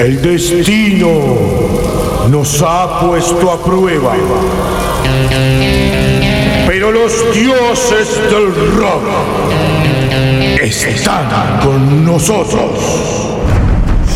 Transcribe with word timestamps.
El 0.00 0.22
destino 0.22 1.10
nos 2.30 2.62
ha 2.62 3.00
puesto 3.00 3.52
a 3.52 3.62
prueba. 3.62 4.14
Pero 6.66 6.90
los 6.90 7.12
dioses 7.34 8.18
del 8.30 8.78
rock 8.78 9.02
están 10.58 11.60
con 11.62 12.06
nosotros. 12.06 12.80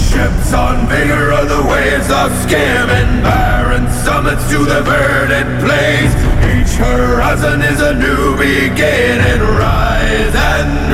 Ships 0.08 0.54
on 0.54 0.88
vigor 0.88 1.32
of 1.32 1.50
the 1.50 1.62
waves 1.68 2.10
of 2.10 2.32
skim 2.44 2.88
and 2.88 3.22
barren 3.22 3.86
summits 4.04 4.48
to 4.48 4.64
the 4.64 4.80
verdant 4.84 5.60
plains. 5.62 6.14
Each 6.48 6.78
horizon 6.78 7.60
is 7.60 7.82
a 7.82 7.92
new 7.92 8.34
beginning. 8.38 9.42
Rise 9.58 10.34
and. 10.34 10.93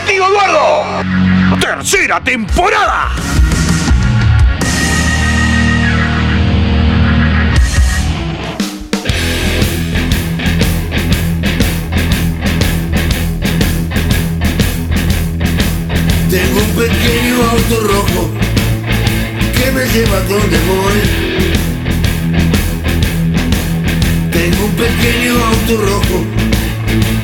Eduardo. 0.27 1.59
Tercera 1.59 2.21
temporada. 2.23 3.09
Tengo 16.29 16.59
un 16.61 16.71
pequeño 16.75 17.35
auto 17.51 17.79
rojo 17.87 18.29
que 19.53 19.71
me 19.71 19.85
lleva 19.87 20.19
donde 20.21 20.57
voy. 20.69 21.31
Tengo 24.31 24.65
un 24.65 24.71
pequeño 24.71 25.33
auto 25.33 25.77
rojo 25.77 26.25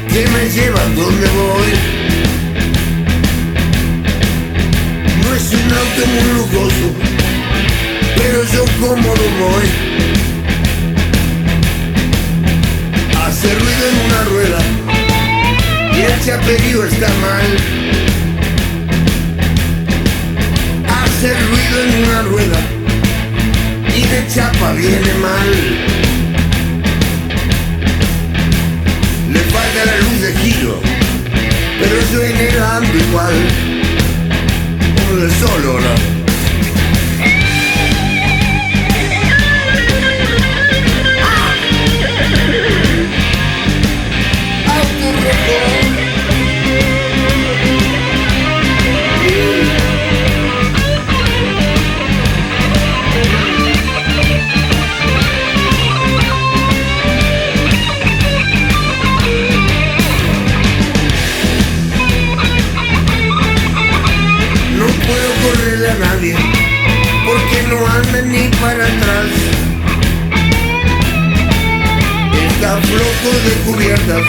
que 0.10 0.28
me 0.28 0.50
lleva 0.50 0.84
donde 0.96 1.28
voy. 1.30 1.97
Es 5.48 5.54
un 5.54 5.72
auto 5.72 6.08
muy 6.08 6.34
lujoso, 6.34 6.88
pero 8.18 8.44
yo 8.54 8.66
cómodo 8.82 9.24
voy. 9.40 9.68
Hace 13.24 13.48
ruido 13.54 13.84
en 13.90 13.98
una 14.08 14.24
rueda 14.26 14.60
y 15.96 16.02
el 16.02 16.26
chaperío 16.26 16.84
está 16.86 17.08
mal. 17.08 17.48
hace 20.90 21.34
ruido 21.34 21.84
en 21.84 22.04
una 22.04 22.22
rueda 22.24 22.60
y 23.96 24.02
de 24.02 24.28
chapa 24.34 24.74
viene 24.74 25.14
mal. 25.22 25.52
Le 29.32 29.40
falta 29.40 29.86
la 29.86 29.98
luz 29.98 30.22
de 30.22 30.34
giro, 30.42 30.82
pero 31.80 31.96
yo 32.12 32.22
en 32.24 32.38
él 32.38 32.62
ando 32.62 32.98
igual. 32.98 33.67
Como 35.28 35.34
de 35.34 35.40
solo, 35.40 35.80
¿no? 35.80 36.17
Está 73.28 73.40
flojo 73.40 73.50
de 73.50 73.56
cubiertas 73.72 74.22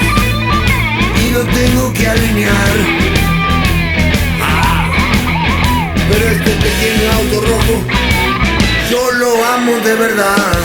y 1.24 1.30
lo 1.30 1.44
tengo 1.44 1.92
que 1.92 2.08
alinear. 2.08 2.76
Pero 6.10 6.28
este 6.28 6.50
pequeño 6.50 7.12
auto 7.12 7.40
rojo 7.42 7.82
yo 8.90 9.12
lo 9.12 9.44
amo 9.44 9.72
de 9.84 9.94
verdad. 9.94 10.56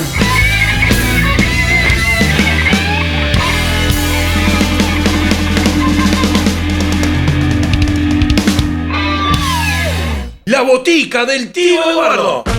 La 10.45 10.61
botica 10.61 11.25
del 11.25 11.51
tío 11.51 11.83
Eduardo. 11.91 12.52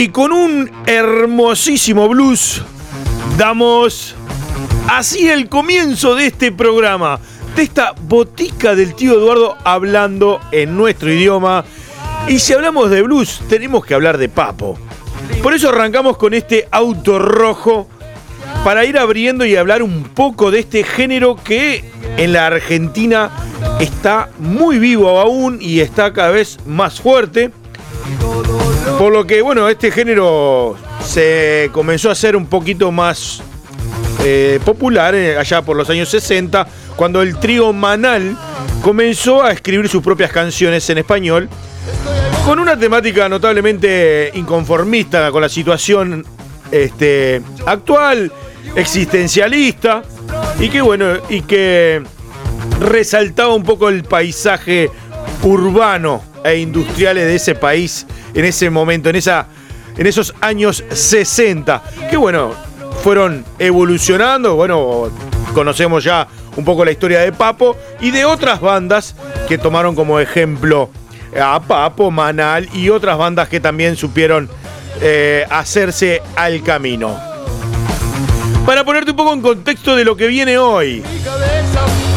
Y 0.00 0.08
con 0.08 0.32
un 0.32 0.70
hermosísimo 0.86 2.08
blues 2.08 2.62
damos 3.36 4.14
así 4.88 5.28
el 5.28 5.50
comienzo 5.50 6.14
de 6.14 6.28
este 6.28 6.52
programa, 6.52 7.20
de 7.54 7.64
esta 7.64 7.92
botica 8.08 8.74
del 8.74 8.94
tío 8.94 9.12
Eduardo 9.12 9.58
hablando 9.62 10.40
en 10.52 10.74
nuestro 10.74 11.12
idioma. 11.12 11.66
Y 12.28 12.38
si 12.38 12.54
hablamos 12.54 12.88
de 12.88 13.02
blues, 13.02 13.42
tenemos 13.50 13.84
que 13.84 13.92
hablar 13.92 14.16
de 14.16 14.30
Papo. 14.30 14.78
Por 15.42 15.52
eso 15.52 15.68
arrancamos 15.68 16.16
con 16.16 16.32
este 16.32 16.66
auto 16.70 17.18
rojo 17.18 17.86
para 18.64 18.86
ir 18.86 18.96
abriendo 18.96 19.44
y 19.44 19.54
hablar 19.56 19.82
un 19.82 20.04
poco 20.04 20.50
de 20.50 20.60
este 20.60 20.82
género 20.82 21.36
que 21.36 21.84
en 22.16 22.32
la 22.32 22.46
Argentina 22.46 23.30
está 23.80 24.30
muy 24.38 24.78
vivo 24.78 25.20
aún 25.20 25.58
y 25.60 25.80
está 25.80 26.10
cada 26.14 26.30
vez 26.30 26.56
más 26.64 27.02
fuerte. 27.02 27.50
Por 28.98 29.12
lo 29.12 29.26
que, 29.26 29.42
bueno, 29.42 29.68
este 29.68 29.90
género 29.90 30.76
se 31.04 31.70
comenzó 31.72 32.08
a 32.08 32.12
hacer 32.12 32.36
un 32.36 32.46
poquito 32.46 32.90
más 32.92 33.42
eh, 34.24 34.60
popular 34.64 35.14
eh, 35.14 35.38
allá 35.38 35.62
por 35.62 35.76
los 35.76 35.88
años 35.88 36.08
60, 36.08 36.66
cuando 36.96 37.22
el 37.22 37.38
trío 37.38 37.72
Manal 37.72 38.36
comenzó 38.82 39.42
a 39.42 39.52
escribir 39.52 39.88
sus 39.88 40.02
propias 40.02 40.30
canciones 40.30 40.88
en 40.90 40.98
español, 40.98 41.48
con 42.44 42.58
una 42.58 42.78
temática 42.78 43.28
notablemente 43.28 44.30
inconformista 44.34 45.30
con 45.30 45.42
la 45.42 45.48
situación 45.48 46.24
este, 46.70 47.42
actual, 47.66 48.30
existencialista, 48.76 50.02
y 50.58 50.68
que, 50.68 50.80
bueno, 50.80 51.14
y 51.28 51.42
que 51.42 52.02
resaltaba 52.80 53.54
un 53.54 53.62
poco 53.62 53.88
el 53.88 54.04
paisaje 54.04 54.90
urbano 55.42 56.29
e 56.44 56.58
industriales 56.58 57.26
de 57.26 57.36
ese 57.36 57.54
país 57.54 58.06
en 58.34 58.44
ese 58.44 58.70
momento, 58.70 59.10
en, 59.10 59.16
esa, 59.16 59.46
en 59.96 60.06
esos 60.06 60.34
años 60.40 60.84
60, 60.90 61.82
que 62.10 62.16
bueno, 62.16 62.52
fueron 63.02 63.44
evolucionando, 63.58 64.56
bueno, 64.56 65.10
conocemos 65.54 66.04
ya 66.04 66.28
un 66.56 66.64
poco 66.64 66.84
la 66.84 66.90
historia 66.90 67.20
de 67.20 67.32
Papo 67.32 67.76
y 68.00 68.10
de 68.10 68.24
otras 68.24 68.60
bandas 68.60 69.14
que 69.48 69.58
tomaron 69.58 69.94
como 69.94 70.20
ejemplo 70.20 70.90
a 71.40 71.60
Papo, 71.60 72.10
Manal 72.10 72.68
y 72.74 72.90
otras 72.90 73.16
bandas 73.16 73.48
que 73.48 73.60
también 73.60 73.96
supieron 73.96 74.48
eh, 75.00 75.46
hacerse 75.50 76.22
al 76.36 76.62
camino. 76.62 77.18
Para 78.66 78.84
ponerte 78.84 79.12
un 79.12 79.16
poco 79.16 79.32
en 79.32 79.40
contexto 79.40 79.96
de 79.96 80.04
lo 80.04 80.16
que 80.16 80.26
viene 80.26 80.58
hoy. 80.58 81.02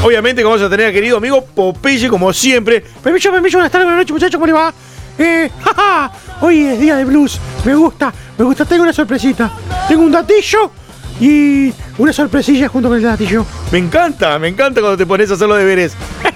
Obviamente 0.04 0.42
que 0.42 0.46
vamos 0.46 0.62
a 0.62 0.70
tener 0.70 0.88
a 0.88 0.92
querido 0.92 1.16
amigo 1.16 1.46
Popeye 1.46 2.10
como 2.10 2.34
siempre. 2.34 2.84
Permiso, 3.02 3.32
permiso, 3.32 3.58
buenas 3.58 3.72
tardes, 3.72 3.86
buenas 3.86 4.02
noches 4.02 4.12
muchachos, 4.12 4.36
¿cómo 4.36 4.48
le 4.48 4.52
va? 4.52 4.74
Eh, 5.18 5.50
jaja, 5.64 6.12
hoy 6.42 6.66
es 6.66 6.80
día 6.80 6.98
de 6.98 7.06
blues. 7.06 7.40
Me 7.64 7.74
gusta, 7.74 8.14
me 8.38 8.44
gusta, 8.44 8.66
tengo 8.66 8.84
una 8.84 8.92
sorpresita. 8.92 9.50
Tengo 9.88 10.04
un 10.04 10.12
datillo 10.12 10.72
y 11.22 11.72
una 11.98 12.12
sorpresilla 12.12 12.68
junto 12.68 12.90
con 12.90 12.98
el 12.98 13.04
datillo. 13.04 13.46
Me 13.72 13.78
encanta, 13.78 14.38
me 14.40 14.50
encanta 14.50 14.82
cuando 14.82 14.98
te 14.98 15.06
pones 15.06 15.32
a 15.32 15.36
hacer 15.36 15.48
los 15.48 15.58
deberes. 15.58 15.94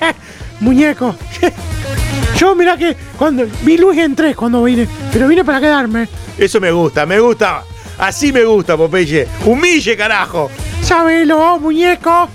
Muñeco. 0.61 1.13
Yo 2.37 2.55
mirá 2.55 2.77
que 2.77 2.95
cuando 3.17 3.45
vi 3.63 3.77
luz 3.77 3.97
entré 3.97 4.33
cuando 4.33 4.63
vine, 4.63 4.87
pero 5.11 5.27
vine 5.27 5.43
para 5.43 5.59
quedarme. 5.59 6.07
Eso 6.37 6.61
me 6.61 6.71
gusta, 6.71 7.05
me 7.05 7.19
gusta. 7.19 7.63
Así 7.97 8.31
me 8.31 8.45
gusta, 8.45 8.77
Popeye. 8.77 9.27
Humille, 9.43 9.97
carajo. 9.97 10.49
Sabelo, 10.81 11.59
muñeco. 11.59 12.29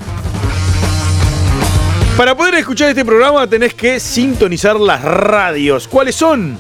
Para 2.17 2.35
poder 2.37 2.55
escuchar 2.57 2.91
este 2.91 3.07
programa 3.07 3.47
tenés 3.47 3.75
que 3.75 3.99
sintonizar 3.99 4.79
las 4.79 5.03
radios. 5.03 5.89
¿Cuáles 5.89 6.15
son? 6.15 6.59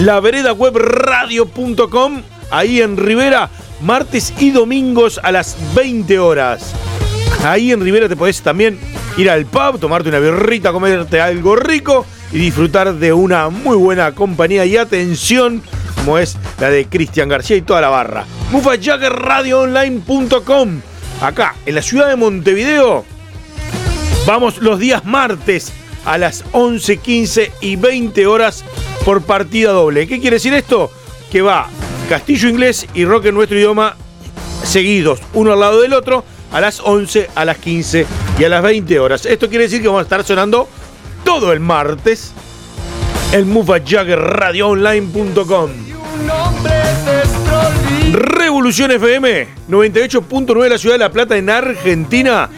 La 0.00 0.20
vereda 0.20 0.52
web 0.52 0.76
radio.com, 0.76 2.20
ahí 2.50 2.82
en 2.82 2.98
Rivera, 2.98 3.48
martes 3.80 4.34
y 4.38 4.50
domingos 4.50 5.18
a 5.22 5.32
las 5.32 5.56
20 5.74 6.18
horas. 6.18 6.74
Ahí 7.42 7.72
en 7.72 7.80
Rivera 7.80 8.06
te 8.06 8.16
podés 8.16 8.42
también 8.42 8.78
ir 9.16 9.30
al 9.30 9.46
pub, 9.46 9.80
tomarte 9.80 10.10
una 10.10 10.18
birrita, 10.18 10.72
comerte 10.72 11.22
algo 11.22 11.56
rico 11.56 12.04
y 12.30 12.36
disfrutar 12.38 12.92
de 12.94 13.14
una 13.14 13.48
muy 13.48 13.78
buena 13.78 14.12
compañía 14.12 14.66
y 14.66 14.76
atención 14.76 15.62
como 15.96 16.18
es 16.18 16.36
la 16.60 16.68
de 16.68 16.84
Cristian 16.84 17.30
García 17.30 17.56
y 17.56 17.62
toda 17.62 17.80
la 17.80 17.88
barra. 17.88 18.26
MufaJaggerRadioOnline.com 18.52 20.82
Acá, 21.22 21.54
en 21.64 21.74
la 21.74 21.80
ciudad 21.80 22.08
de 22.08 22.16
Montevideo, 22.16 23.06
vamos 24.26 24.58
los 24.58 24.78
días 24.78 25.04
martes 25.04 25.72
a 26.04 26.18
las 26.18 26.44
11, 26.52 26.98
15 26.98 27.52
y 27.60 27.76
20 27.76 28.26
horas 28.26 28.64
por 29.04 29.22
partida 29.22 29.72
doble. 29.72 30.06
¿Qué 30.06 30.20
quiere 30.20 30.36
decir 30.36 30.52
esto? 30.52 30.90
Que 31.30 31.42
va 31.42 31.68
Castillo 32.08 32.48
Inglés 32.48 32.86
y 32.92 33.04
Rock 33.04 33.26
en 33.26 33.34
nuestro 33.34 33.56
idioma 33.56 33.96
seguidos, 34.64 35.20
uno 35.34 35.52
al 35.52 35.60
lado 35.60 35.80
del 35.80 35.92
otro, 35.92 36.24
a 36.52 36.60
las 36.60 36.80
11, 36.80 37.30
a 37.34 37.44
las 37.44 37.58
15 37.58 38.06
y 38.38 38.44
a 38.44 38.48
las 38.48 38.62
20 38.62 38.98
horas. 38.98 39.26
Esto 39.26 39.48
quiere 39.48 39.64
decir 39.64 39.80
que 39.80 39.88
vamos 39.88 40.00
a 40.00 40.04
estar 40.04 40.24
sonando 40.24 40.68
todo 41.24 41.52
el 41.52 41.60
martes 41.60 42.32
en 43.32 43.48
MufaJaggerRadioOnline.com. 43.48 45.70
Revolución 48.12 48.92
FM 48.92 49.48
98.9 49.68 50.62
de 50.62 50.70
la 50.70 50.78
ciudad 50.78 50.94
de 50.94 51.00
La 51.00 51.10
Plata 51.10 51.36
en 51.36 51.50
Argentina. 51.50 52.48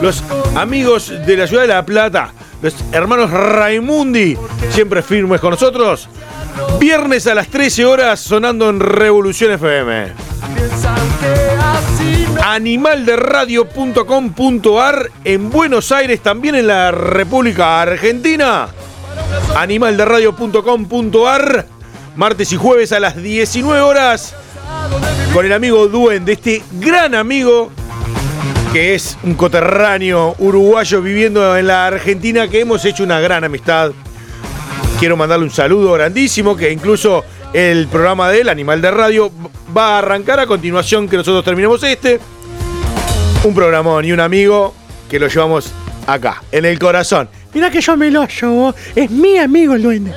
Los 0.00 0.24
amigos 0.56 1.12
de 1.26 1.36
la 1.36 1.46
ciudad 1.46 1.62
de 1.62 1.68
La 1.68 1.86
Plata, 1.86 2.32
los 2.62 2.74
hermanos 2.92 3.30
Raimundi, 3.30 4.36
siempre 4.70 5.02
firmes 5.02 5.40
con 5.40 5.50
nosotros. 5.50 6.08
Viernes 6.78 7.26
a 7.26 7.34
las 7.34 7.48
13 7.48 7.84
horas 7.84 8.20
sonando 8.20 8.68
en 8.68 8.78
Revolución 8.80 9.50
FM. 9.52 10.12
Animalderadio.com.ar 12.42 15.10
en 15.24 15.50
Buenos 15.50 15.92
Aires, 15.92 16.22
también 16.22 16.54
en 16.54 16.66
la 16.66 16.90
República 16.90 17.82
Argentina. 17.82 18.68
Animalderadio.com.ar 19.56 21.66
martes 22.16 22.52
y 22.52 22.56
jueves 22.56 22.92
a 22.92 23.00
las 23.00 23.16
19 23.16 23.80
horas 23.80 24.34
con 25.32 25.44
el 25.44 25.52
amigo 25.52 25.88
Duen, 25.88 26.24
de 26.24 26.34
este 26.34 26.62
gran 26.72 27.14
amigo 27.14 27.72
que 28.74 28.96
es 28.96 29.16
un 29.22 29.34
coterráneo 29.34 30.34
uruguayo 30.40 31.00
viviendo 31.00 31.56
en 31.56 31.68
la 31.68 31.86
Argentina, 31.86 32.48
que 32.48 32.58
hemos 32.58 32.84
hecho 32.84 33.04
una 33.04 33.20
gran 33.20 33.44
amistad. 33.44 33.92
Quiero 34.98 35.16
mandarle 35.16 35.44
un 35.44 35.52
saludo 35.52 35.92
grandísimo, 35.92 36.56
que 36.56 36.72
incluso 36.72 37.24
el 37.52 37.86
programa 37.86 38.32
del 38.32 38.48
Animal 38.48 38.82
de 38.82 38.90
Radio 38.90 39.30
va 39.76 39.94
a 39.94 39.98
arrancar 39.98 40.40
a 40.40 40.48
continuación 40.48 41.08
que 41.08 41.16
nosotros 41.16 41.44
terminemos 41.44 41.84
este. 41.84 42.18
Un 43.44 43.54
programón 43.54 44.06
y 44.06 44.10
un 44.10 44.18
amigo 44.18 44.74
que 45.08 45.20
lo 45.20 45.28
llevamos 45.28 45.72
acá, 46.08 46.42
en 46.50 46.64
el 46.64 46.76
corazón. 46.80 47.28
Mira 47.54 47.70
que 47.70 47.80
yo 47.80 47.96
me 47.96 48.10
lo 48.10 48.26
llevo. 48.26 48.74
Es 48.96 49.08
mi 49.08 49.38
amigo 49.38 49.74
el 49.74 49.84
duende. 49.84 50.12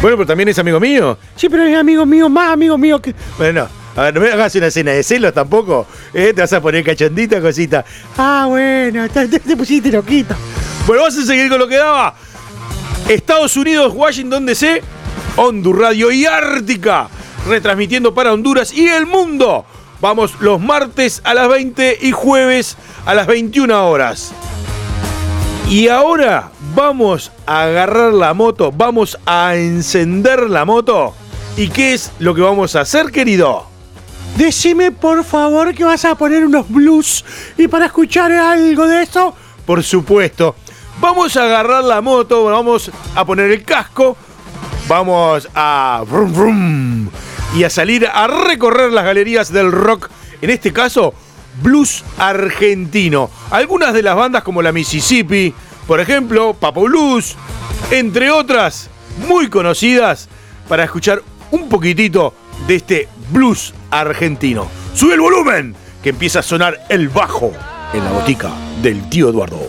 Bueno, 0.00 0.16
pero 0.16 0.26
también 0.26 0.48
es 0.48 0.58
amigo 0.58 0.80
mío. 0.80 1.16
Sí, 1.36 1.48
pero 1.48 1.62
es 1.62 1.76
amigo 1.76 2.04
mío, 2.04 2.28
más 2.28 2.50
amigo 2.50 2.76
mío 2.76 3.00
que. 3.00 3.14
Bueno, 3.38 3.68
a 3.96 4.02
ver, 4.02 4.14
no 4.14 4.20
me 4.20 4.30
hagas 4.30 4.54
una 4.54 4.66
escena 4.68 4.92
de 4.92 5.02
celos 5.02 5.32
tampoco. 5.34 5.86
¿eh? 6.14 6.32
Te 6.34 6.40
vas 6.40 6.52
a 6.52 6.60
poner 6.60 6.82
cachondita, 6.84 7.40
cosita. 7.40 7.84
Ah, 8.16 8.46
bueno, 8.48 9.08
te, 9.08 9.28
te- 9.28 9.40
te 9.40 9.56
pusiste 9.56 9.90
loquito. 9.92 10.34
Bueno, 10.86 11.02
vamos 11.02 11.18
a 11.18 11.26
seguir 11.26 11.48
con 11.48 11.58
lo 11.58 11.68
que 11.68 11.76
daba. 11.76 12.14
Estados 13.08 13.56
Unidos, 13.56 13.92
Washington 13.94 14.46
DC, 14.46 14.82
Hondur 15.36 15.80
Radio 15.80 16.10
y 16.10 16.24
Ártica, 16.24 17.08
retransmitiendo 17.48 18.14
para 18.14 18.32
Honduras 18.32 18.72
y 18.72 18.86
el 18.88 19.06
mundo. 19.06 19.64
Vamos 20.00 20.34
los 20.40 20.60
martes 20.60 21.20
a 21.24 21.34
las 21.34 21.48
20 21.48 21.98
y 22.00 22.10
jueves 22.12 22.76
a 23.06 23.14
las 23.14 23.26
21 23.26 23.88
horas. 23.88 24.32
Y 25.68 25.88
ahora 25.88 26.50
vamos 26.74 27.30
a 27.46 27.62
agarrar 27.64 28.12
la 28.12 28.34
moto, 28.34 28.72
vamos 28.72 29.16
a 29.26 29.54
encender 29.56 30.50
la 30.50 30.64
moto. 30.64 31.14
¿Y 31.56 31.68
qué 31.68 31.94
es 31.94 32.10
lo 32.18 32.34
que 32.34 32.40
vamos 32.40 32.74
a 32.76 32.80
hacer, 32.80 33.10
querido? 33.12 33.66
Decime 34.36 34.92
por 34.92 35.24
favor 35.24 35.74
que 35.74 35.84
vas 35.84 36.04
a 36.04 36.14
poner 36.14 36.44
unos 36.44 36.68
blues 36.68 37.24
y 37.58 37.68
para 37.68 37.86
escuchar 37.86 38.32
algo 38.32 38.86
de 38.86 39.02
eso. 39.02 39.34
Por 39.66 39.82
supuesto. 39.82 40.56
Vamos 41.00 41.36
a 41.36 41.44
agarrar 41.44 41.84
la 41.84 42.00
moto, 42.00 42.44
vamos 42.44 42.90
a 43.14 43.24
poner 43.24 43.50
el 43.50 43.64
casco, 43.64 44.16
vamos 44.86 45.48
a 45.54 46.04
vrum, 46.08 46.32
vrum, 46.32 47.08
y 47.56 47.64
a 47.64 47.70
salir 47.70 48.06
a 48.06 48.26
recorrer 48.26 48.92
las 48.92 49.04
galerías 49.04 49.52
del 49.52 49.72
rock, 49.72 50.10
en 50.40 50.50
este 50.50 50.72
caso 50.72 51.14
blues 51.62 52.04
argentino. 52.18 53.30
Algunas 53.50 53.94
de 53.94 54.02
las 54.02 54.16
bandas 54.16 54.42
como 54.42 54.62
la 54.62 54.72
Mississippi, 54.72 55.52
por 55.86 55.98
ejemplo, 55.98 56.54
Papo 56.54 56.82
Blues, 56.82 57.36
entre 57.90 58.30
otras 58.30 58.88
muy 59.28 59.48
conocidas 59.48 60.28
para 60.68 60.84
escuchar 60.84 61.22
un 61.50 61.68
poquitito 61.68 62.32
de 62.66 62.76
este 62.76 63.08
blues 63.30 63.74
argentino. 63.92 64.68
Sube 64.94 65.14
el 65.14 65.20
volumen, 65.20 65.76
que 66.02 66.10
empieza 66.10 66.40
a 66.40 66.42
sonar 66.42 66.80
el 66.88 67.08
bajo 67.08 67.52
en 67.92 68.04
la 68.04 68.10
botica 68.10 68.50
del 68.82 69.08
tío 69.08 69.28
Eduardo. 69.28 69.68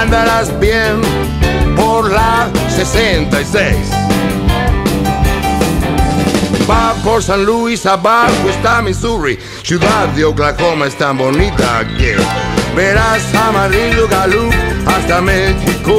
Andarás 0.00 0.58
bien 0.60 1.02
por 1.76 2.10
la 2.10 2.48
66. 2.74 3.76
Va 6.68 6.94
por 7.04 7.22
San 7.22 7.44
Luis, 7.44 7.84
abajo 7.84 8.48
está 8.48 8.80
Missouri, 8.80 9.38
ciudad 9.62 10.08
de 10.16 10.24
Oklahoma 10.24 10.86
es 10.86 10.96
tan 10.96 11.18
bonita 11.18 11.86
que 11.98 12.16
verás 12.74 13.22
amarillo 13.34 14.08
galú 14.08 14.48
hasta 14.86 15.20
México. 15.20 15.94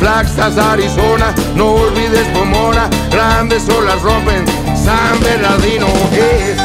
Flaxas, 0.00 0.58
Arizona, 0.58 1.32
no 1.54 1.74
olvides 1.74 2.26
Pomona, 2.34 2.90
grandes 3.12 3.68
olas 3.68 4.02
rompen 4.02 4.44
San 4.74 5.20
Bernardino. 5.20 5.86
Eh 6.12 6.59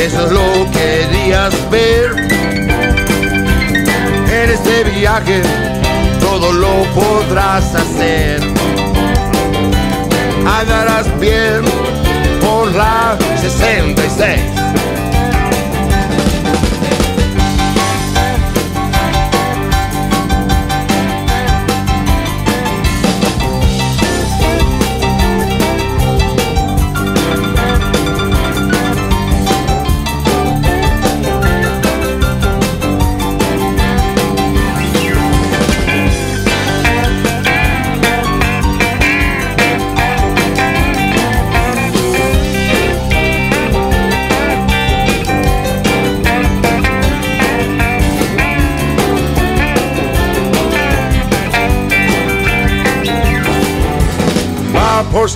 eso 0.00 0.26
es 0.26 0.32
lo 0.32 0.70
que 0.70 1.06
querías 1.10 1.70
ver. 1.70 2.10
En 4.30 4.50
este 4.50 4.84
viaje 4.84 5.42
todo 6.20 6.52
lo 6.52 6.84
podrás 6.94 7.74
hacer. 7.74 8.40
Andarás 10.46 11.06
bien 11.18 11.62
por 12.40 12.72
la 12.72 13.16
66. 13.40 14.55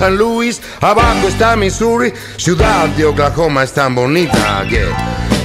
San 0.01 0.17
Luis, 0.17 0.63
abajo 0.81 1.29
está 1.29 1.57
Missouri, 1.57 2.11
ciudad 2.39 2.89
de 2.97 3.05
Oklahoma 3.05 3.65
es 3.65 3.73
tan 3.75 3.95
bonita 3.95 4.65
que 4.67 4.87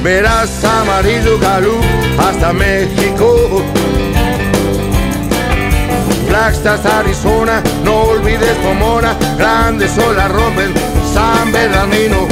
verás 0.01 0.63
amarillo 0.63 1.37
galú 1.39 1.77
hasta 2.17 2.53
México. 2.53 3.61
Flagstaff, 6.29 6.85
Arizona, 6.85 7.61
no 7.83 8.03
olvides 8.03 8.55
Pomona, 8.63 9.13
grandes 9.37 9.91
olas 9.97 10.31
rompen 10.31 10.73
San 11.13 11.51
Bernardino. 11.51 12.25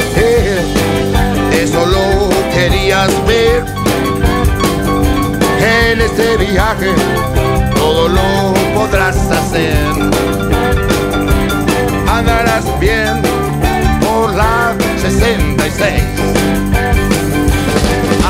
eso 1.51 1.85
lo 1.85 2.29
querías 2.53 3.11
ver 3.27 3.65
en 5.59 5.99
este 5.99 6.37
viaje, 6.37 6.89
todo 7.75 8.07
lo 8.07 8.53
podrás 8.75 9.17
hacer. 9.29 10.52
Andarás 12.25 12.79
bien 12.79 13.21
por 13.99 14.33
la 14.33 14.73
66. 14.97 16.03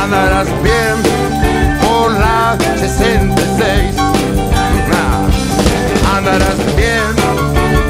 Andarás 0.02 0.48
bien 0.64 0.96
por 1.80 2.12
la 2.12 2.58
66. 2.80 3.94
Ah, 4.92 6.18
Andarás 6.18 6.76
bien 6.76 7.14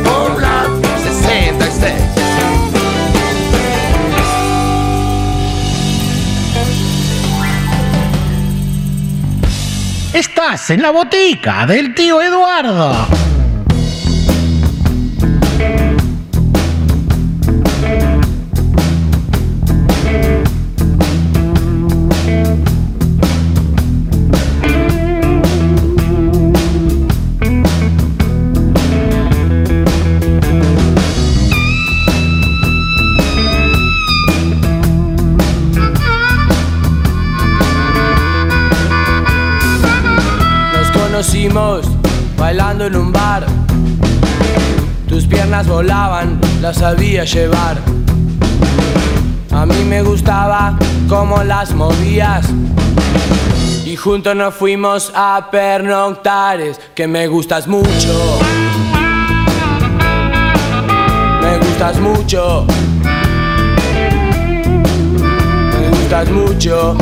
por 0.04 0.42
la 0.42 0.66
66. 1.06 1.94
Estás 10.14 10.70
en 10.70 10.82
la 10.82 10.92
botica 10.92 11.66
del 11.66 11.96
tío 11.96 12.22
Eduardo. 12.22 13.08
En 42.82 42.96
un 42.96 43.12
bar. 43.12 43.46
Tus 45.08 45.26
piernas 45.26 45.68
volaban, 45.68 46.40
las 46.60 46.78
sabía 46.78 47.24
llevar. 47.24 47.78
A 49.52 49.66
mí 49.66 49.84
me 49.88 50.02
gustaba 50.02 50.76
cómo 51.08 51.44
las 51.44 51.74
movías. 51.74 52.48
Y 53.86 53.96
juntos 53.96 54.36
nos 54.36 54.56
fuimos 54.56 55.12
a 55.16 55.50
pernoctares, 55.52 56.80
que 56.96 57.08
me 57.08 57.28
gustas 57.28 57.68
mucho. 57.68 58.40
Me 61.42 61.58
gustas 61.60 62.00
mucho. 62.00 62.66
Me 65.80 65.90
gustas 65.90 66.30
mucho. 66.32 66.96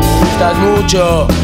Me 0.00 0.20
gustas 0.20 0.56
mucho. 0.58 1.43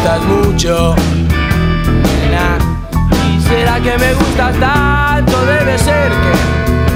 Gustas 0.00 0.24
mucho. 0.24 0.94
¿Y 3.28 3.40
será 3.42 3.78
que 3.80 3.98
me 3.98 4.14
gustas 4.14 4.58
tanto? 4.58 5.44
Debe 5.44 5.76
ser 5.76 6.10
que 6.10 6.89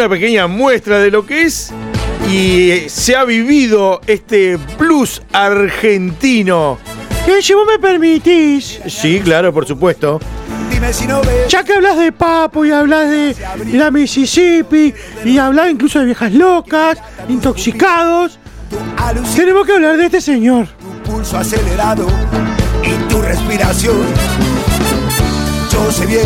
una 0.00 0.08
pequeña 0.08 0.46
muestra 0.46 0.98
de 0.98 1.10
lo 1.10 1.26
que 1.26 1.42
es 1.42 1.70
y 2.26 2.70
eh, 2.70 2.88
se 2.88 3.16
ha 3.16 3.24
vivido 3.24 4.00
este 4.06 4.56
blues 4.78 5.20
argentino. 5.30 6.78
Si 7.42 7.52
vos 7.52 7.66
me 7.70 7.78
permitís, 7.78 8.80
Sí, 8.86 9.20
claro, 9.22 9.52
por 9.52 9.66
supuesto. 9.66 10.18
ya 11.48 11.64
que 11.64 11.74
hablas 11.74 11.98
de 11.98 12.12
Papo 12.12 12.64
y 12.64 12.70
hablas 12.70 13.10
de 13.10 13.36
la 13.72 13.90
Mississippi 13.90 14.94
y 15.22 15.36
hablas 15.36 15.70
incluso 15.70 15.98
de 15.98 16.06
viejas 16.06 16.32
locas, 16.32 16.96
intoxicados, 17.28 18.38
tenemos 19.36 19.66
que 19.66 19.72
hablar 19.74 19.98
de 19.98 20.06
este 20.06 20.22
señor. 20.22 20.66
pulso 21.04 21.36
acelerado 21.36 22.06
y 22.82 23.10
tu 23.10 23.20
respiración. 23.20 23.98
Yo 25.70 25.92
sé 25.92 26.06
bien 26.06 26.20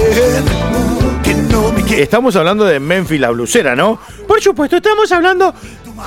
Estamos 1.91 2.35
hablando 2.37 2.65
de 2.65 2.81
Memphis 2.81 3.21
la 3.21 3.31
blusera, 3.31 3.77
¿no? 3.77 3.99
Por 4.27 4.41
supuesto, 4.41 4.77
estamos 4.77 5.11
hablando 5.13 5.55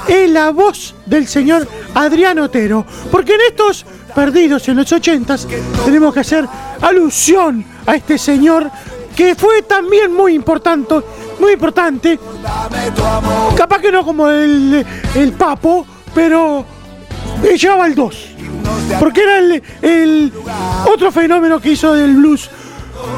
es 0.07 0.29
la 0.29 0.51
voz 0.51 0.95
del 1.05 1.27
señor 1.27 1.67
Adrián 1.93 2.39
Otero. 2.39 2.85
Porque 3.11 3.35
en 3.35 3.41
estos 3.49 3.85
perdidos 4.13 4.67
en 4.67 4.77
los 4.77 4.91
ochentas 4.91 5.47
tenemos 5.85 6.13
que 6.13 6.19
hacer 6.21 6.45
alusión 6.81 7.63
a 7.85 7.95
este 7.95 8.17
señor 8.17 8.69
que 9.15 9.35
fue 9.35 9.63
también 9.63 10.13
muy 10.13 10.33
importante, 10.33 10.95
muy 11.39 11.53
importante. 11.53 12.19
Capaz 13.55 13.79
que 13.79 13.91
no 13.91 14.05
como 14.05 14.29
el, 14.29 14.85
el 15.15 15.31
Papo, 15.33 15.85
pero 16.13 16.65
llevaba 17.57 17.87
el 17.87 17.95
2. 17.95 18.27
Porque 18.99 19.21
era 19.21 19.39
el, 19.39 19.63
el 19.81 20.33
otro 20.85 21.11
fenómeno 21.11 21.59
que 21.59 21.71
hizo 21.71 21.93
del 21.93 22.15
blues 22.15 22.49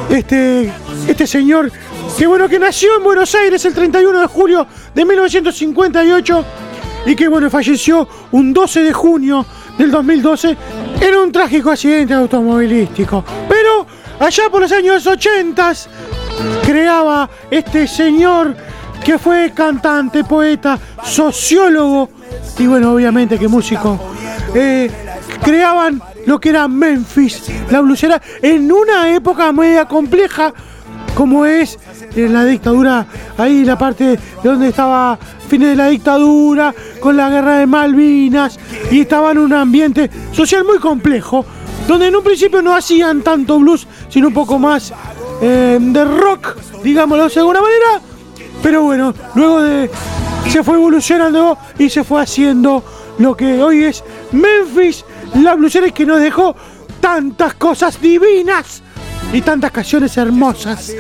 este, 0.09 0.71
este 1.07 1.27
señor, 1.27 1.71
que 2.17 2.27
bueno, 2.27 2.49
que 2.49 2.59
nació 2.59 2.97
en 2.97 3.03
Buenos 3.03 3.33
Aires 3.35 3.63
el 3.65 3.73
31 3.73 4.19
de 4.19 4.27
julio 4.27 4.67
de 4.93 5.05
1958 5.05 6.45
y 7.05 7.15
que 7.15 7.27
bueno, 7.27 7.49
falleció 7.49 8.07
un 8.31 8.53
12 8.53 8.83
de 8.83 8.93
junio 8.93 9.45
del 9.77 9.89
2012 9.89 10.57
en 10.99 11.15
un 11.15 11.31
trágico 11.31 11.71
accidente 11.71 12.13
automovilístico. 12.13 13.23
Pero 13.47 13.85
allá 14.19 14.49
por 14.49 14.61
los 14.61 14.71
años 14.71 15.07
80 15.07 15.73
creaba 16.63 17.29
este 17.49 17.87
señor 17.87 18.55
que 19.03 19.17
fue 19.17 19.53
cantante, 19.55 20.25
poeta, 20.25 20.77
sociólogo 21.03 22.09
y 22.57 22.67
bueno, 22.67 22.93
obviamente 22.93 23.39
que 23.39 23.47
músico. 23.47 23.97
eh, 24.53 24.91
creaban 25.41 26.01
lo 26.25 26.39
que 26.39 26.49
era 26.49 26.67
Memphis, 26.67 27.43
la 27.69 27.79
blusera, 27.79 28.21
en 28.41 28.71
una 28.71 29.13
época 29.13 29.51
media 29.53 29.85
compleja 29.85 30.53
como 31.15 31.45
es 31.45 31.77
eh, 32.15 32.27
la 32.29 32.45
dictadura, 32.45 33.05
ahí 33.37 33.63
la 33.63 33.77
parte 33.77 34.03
de 34.03 34.19
donde 34.43 34.69
estaba 34.69 35.17
fines 35.47 35.69
de 35.69 35.75
la 35.75 35.87
dictadura, 35.87 36.73
con 36.99 37.17
la 37.17 37.29
guerra 37.29 37.57
de 37.57 37.67
Malvinas, 37.67 38.59
y 38.91 39.01
estaba 39.01 39.31
en 39.31 39.39
un 39.39 39.53
ambiente 39.53 40.09
social 40.31 40.63
muy 40.63 40.79
complejo, 40.79 41.45
donde 41.87 42.07
en 42.07 42.15
un 42.15 42.23
principio 42.23 42.61
no 42.61 42.75
hacían 42.75 43.21
tanto 43.21 43.59
blues, 43.59 43.87
sino 44.09 44.27
un 44.27 44.33
poco 44.33 44.59
más 44.59 44.93
eh, 45.41 45.77
de 45.79 46.05
rock, 46.05 46.57
digámoslo 46.83 47.27
de 47.27 47.39
alguna 47.39 47.61
manera, 47.61 48.01
pero 48.61 48.83
bueno, 48.83 49.13
luego 49.35 49.61
de 49.61 49.89
se 50.49 50.63
fue 50.63 50.75
evolucionando 50.75 51.57
y 51.77 51.89
se 51.89 52.03
fue 52.03 52.21
haciendo 52.21 52.83
lo 53.19 53.35
que 53.35 53.61
hoy 53.61 53.83
es 53.83 54.03
Memphis, 54.31 55.05
la 55.35 55.53
blusera 55.53 55.89
que 55.91 56.05
nos 56.05 56.19
dejó 56.19 56.55
tantas 56.99 57.53
cosas 57.53 58.01
divinas 58.01 58.81
y 59.33 59.41
tantas 59.41 59.71
canciones 59.71 60.15
hermosas. 60.17 60.93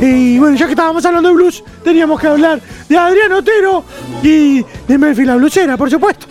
Y 0.00 0.38
bueno, 0.38 0.56
ya 0.56 0.66
que 0.66 0.72
estábamos 0.72 1.04
hablando 1.04 1.28
de 1.28 1.34
blues, 1.34 1.62
teníamos 1.84 2.20
que 2.20 2.26
hablar 2.26 2.60
de 2.88 2.98
Adrián 2.98 3.32
Otero 3.32 3.84
y 4.22 4.64
de 4.86 4.98
Memphis 4.98 5.26
la 5.26 5.36
blusera, 5.36 5.76
por 5.76 5.90
supuesto. 5.90 6.26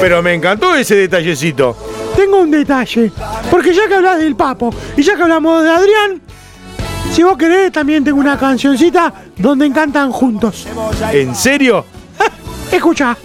Pero 0.00 0.22
me 0.22 0.34
encantó 0.34 0.74
ese 0.74 0.94
detallecito. 0.94 1.76
Tengo 2.16 2.38
un 2.38 2.50
detalle, 2.50 3.10
porque 3.50 3.72
ya 3.72 3.88
que 3.88 3.94
hablas 3.94 4.18
del 4.18 4.36
Papo 4.36 4.74
y 4.96 5.02
ya 5.02 5.16
que 5.16 5.22
hablamos 5.22 5.62
de 5.62 5.70
Adrián, 5.70 6.20
si 7.12 7.22
vos 7.22 7.36
querés, 7.36 7.72
también 7.72 8.04
tengo 8.04 8.20
una 8.20 8.38
cancioncita 8.38 9.12
donde 9.36 9.70
cantan 9.72 10.12
juntos. 10.12 10.66
¿En 11.12 11.34
serio? 11.34 11.84
Escucha. 12.72 13.16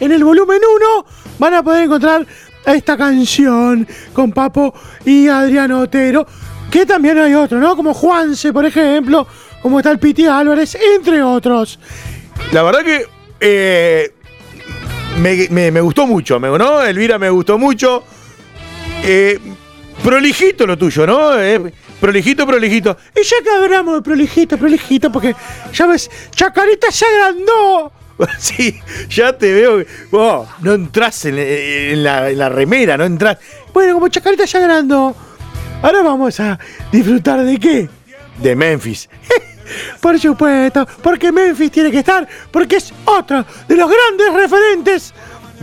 En 0.00 0.12
el 0.12 0.24
volumen 0.24 0.60
1 0.76 1.06
van 1.38 1.54
a 1.54 1.62
poder 1.62 1.84
encontrar 1.84 2.26
esta 2.66 2.96
canción 2.96 3.86
con 4.12 4.32
Papo 4.32 4.74
y 5.04 5.28
Adriano 5.28 5.80
Otero, 5.80 6.26
que 6.70 6.86
también 6.86 7.18
hay 7.18 7.34
otro, 7.34 7.58
¿no? 7.58 7.76
Como 7.76 7.92
Juanse, 7.94 8.52
por 8.52 8.64
ejemplo, 8.64 9.26
como 9.60 9.78
está 9.78 9.90
el 9.90 9.98
Piti 9.98 10.26
Álvarez, 10.26 10.76
entre 10.96 11.22
otros. 11.22 11.78
La 12.52 12.62
verdad 12.62 12.82
que 12.84 13.06
eh, 13.40 14.12
me, 15.18 15.80
gustó 15.80 16.06
mucho, 16.06 16.38
¿no? 16.38 16.82
Elvira 16.82 17.18
me 17.18 17.30
gustó 17.30 17.58
mucho. 17.58 18.04
Eh, 19.04 19.38
prolijito 20.02 20.66
lo 20.66 20.76
tuyo, 20.76 21.06
¿no? 21.06 21.40
Eh, 21.40 21.72
prolijito, 22.00 22.46
prolijito. 22.46 22.96
Y 23.14 23.22
ya 23.22 23.36
que 23.42 23.50
hablamos 23.50 23.96
de 23.96 24.02
prolijito, 24.02 24.58
prolijito, 24.58 25.10
porque 25.10 25.34
ya 25.72 25.86
ves, 25.86 26.10
Chacarita 26.30 26.90
se 26.90 27.04
agrandó. 27.06 27.92
Sí, 28.38 28.80
ya 29.08 29.36
te 29.36 29.52
veo. 29.52 29.84
no 30.60 30.72
entras 30.72 31.24
en, 31.24 31.38
en 31.38 32.04
la, 32.04 32.30
en 32.30 32.38
la 32.38 32.48
remera, 32.48 32.96
no 32.96 33.04
entras. 33.04 33.38
Bueno, 33.72 33.94
como 33.94 34.08
Chacarita 34.08 34.46
se 34.46 34.58
agrandó, 34.58 35.14
ahora 35.82 36.02
vamos 36.02 36.38
a 36.40 36.58
disfrutar 36.90 37.42
de 37.42 37.58
qué. 37.58 37.88
De 38.38 38.56
Memphis. 38.56 39.08
Por 40.00 40.18
supuesto, 40.18 40.86
porque 41.02 41.32
Memphis 41.32 41.70
tiene 41.70 41.90
que 41.90 42.00
estar, 42.00 42.26
porque 42.50 42.76
es 42.76 42.92
otro 43.04 43.44
de 43.68 43.76
los 43.76 43.90
grandes 43.90 44.32
referentes 44.34 45.14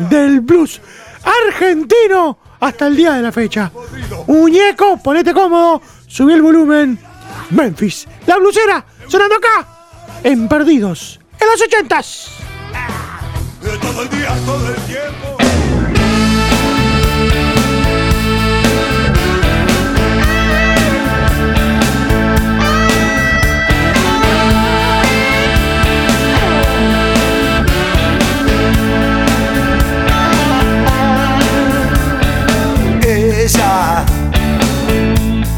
del 0.10 0.40
blues 0.42 0.82
argentino 1.24 2.38
hasta 2.60 2.88
el 2.88 2.96
día 2.96 3.14
de 3.14 3.22
la 3.22 3.32
fecha. 3.32 3.72
Muñeco, 4.28 4.98
ponete 5.04 5.34
cómodo, 5.34 5.82
subí 6.08 6.34
el 6.34 6.42
volumen. 6.42 6.98
Memphis, 7.52 8.08
la 8.26 8.38
blusera, 8.38 8.86
sonando 9.08 9.36
acá, 9.36 9.68
en 10.24 10.48
Perdidos, 10.48 11.19
en 11.39 11.47
los 11.47 11.62
ochentas. 11.62 12.32
De 13.62 13.78
todo 13.78 14.04
el 14.04 14.10
día, 14.10 14.36
todo 14.45 14.69
el 14.69 14.82
tiempo. 14.84 15.38
Ella 33.02 34.06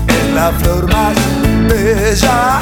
es 0.07 0.33
la 0.33 0.51
flor 0.51 0.91
más 0.91 1.15
bella, 1.67 2.61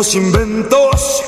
Modernos 0.00 0.14
inventos, 0.14 1.22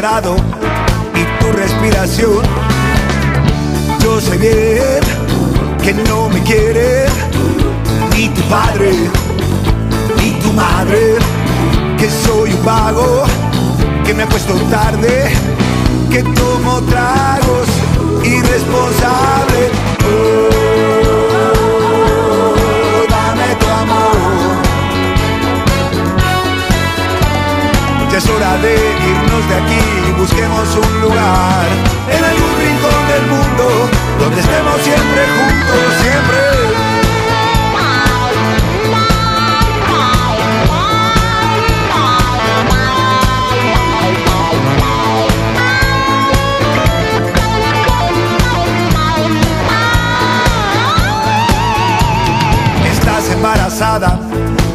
pulso 0.00 0.69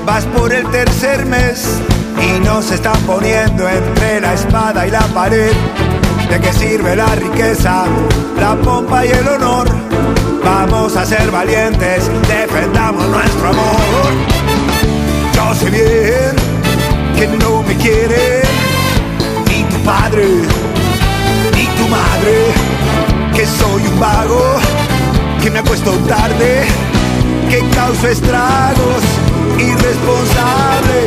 vas 0.05 0.25
por 0.25 0.53
el 0.53 0.69
tercer 0.69 1.25
mes 1.25 1.79
y 2.21 2.39
nos 2.39 2.71
están 2.71 2.97
poniendo 3.01 3.67
entre 3.67 4.21
la 4.21 4.33
espada 4.33 4.87
y 4.87 4.91
la 4.91 5.01
pared. 5.07 5.51
¿De 6.29 6.39
qué 6.39 6.53
sirve 6.53 6.95
la 6.95 7.13
riqueza, 7.15 7.85
la 8.39 8.55
pompa 8.55 9.05
y 9.05 9.09
el 9.09 9.27
honor? 9.27 9.67
Vamos 10.43 10.95
a 10.95 11.05
ser 11.05 11.31
valientes, 11.31 12.09
defendamos 12.27 13.07
nuestro 13.07 13.49
amor. 13.49 14.11
Yo 15.33 15.55
sé 15.55 15.69
bien 15.69 16.35
que 17.15 17.27
no 17.37 17.63
me 17.63 17.75
quiere 17.75 18.43
ni 19.47 19.63
tu 19.63 19.77
padre 19.83 20.25
ni 21.55 21.65
tu 21.77 21.87
madre, 21.87 22.53
que 23.33 23.45
soy 23.45 23.81
un 23.87 23.99
vago, 23.99 24.57
que 25.41 25.49
me 25.49 25.59
acuesto 25.59 25.91
tarde, 26.07 26.65
que 27.49 27.59
causo 27.69 28.07
estragos, 28.07 29.03
irresponsable. 29.59 30.97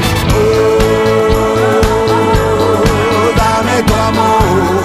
Oh, 2.41 3.33
dame 3.37 3.83
tu 3.83 3.95
amor. 3.95 4.83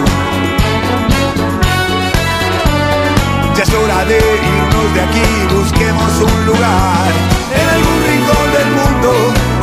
Ya 3.56 3.64
es 3.64 3.74
hora 3.74 4.06
de 4.06 4.18
irnos 4.18 4.94
de 4.94 5.02
aquí, 5.02 5.28
busquemos 5.56 6.12
un 6.22 6.46
lugar 6.46 7.12
en 7.60 7.68
algún 7.70 8.00
rincón 8.12 8.48
del 8.58 8.70
mundo 8.80 9.10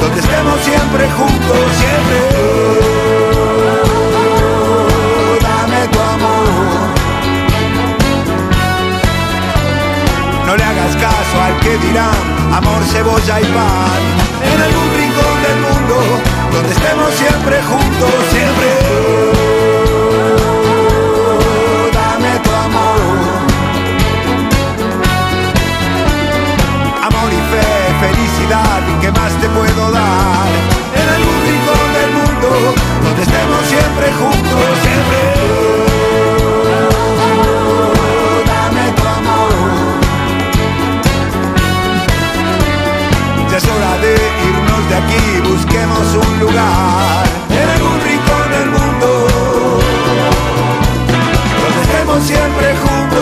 donde 0.01 0.21
estemos 0.21 0.61
siempre 0.61 1.11
juntos, 1.11 1.63
siempre. 1.79 2.19
Oh, 2.37 3.30
hagas 10.81 10.97
caso 10.97 11.43
al 11.43 11.61
que 11.61 11.79
dirán 11.79 12.55
amor, 12.55 12.83
cebolla 12.85 13.41
y 13.41 13.45
pan. 13.45 14.03
En 14.43 14.61
algún 14.63 14.89
rincón 15.01 15.37
del 15.47 15.59
mundo 15.67 15.97
donde 16.53 16.73
estemos 16.73 17.11
siempre 17.15 17.63
juntos, 17.63 18.15
siempre. 18.31 18.69
Dame 21.93 22.39
tu 22.45 22.51
amor. 22.51 23.01
amor 27.09 27.31
y 27.33 27.43
fe, 27.51 27.69
felicidad, 28.07 28.81
¿y 28.89 29.01
qué 29.01 29.11
más 29.13 29.33
te 29.41 29.49
puedo 29.49 29.91
dar? 29.91 30.51
En 31.01 31.09
algún 31.17 31.39
rincón 31.49 31.87
del 31.99 32.11
mundo, 32.19 32.49
donde 33.05 33.23
estemos 33.23 33.63
siempre 33.67 34.07
juntos, 34.21 34.40
busquemos 45.61 46.15
un 46.15 46.41
lugar. 46.41 47.27
En 47.51 47.69
algún 47.69 48.01
rincón 48.01 48.51
del 48.51 48.71
mundo, 48.71 49.29
donde 51.61 51.83
estemos 51.83 52.23
siempre 52.25 52.77
juntos. 52.77 53.21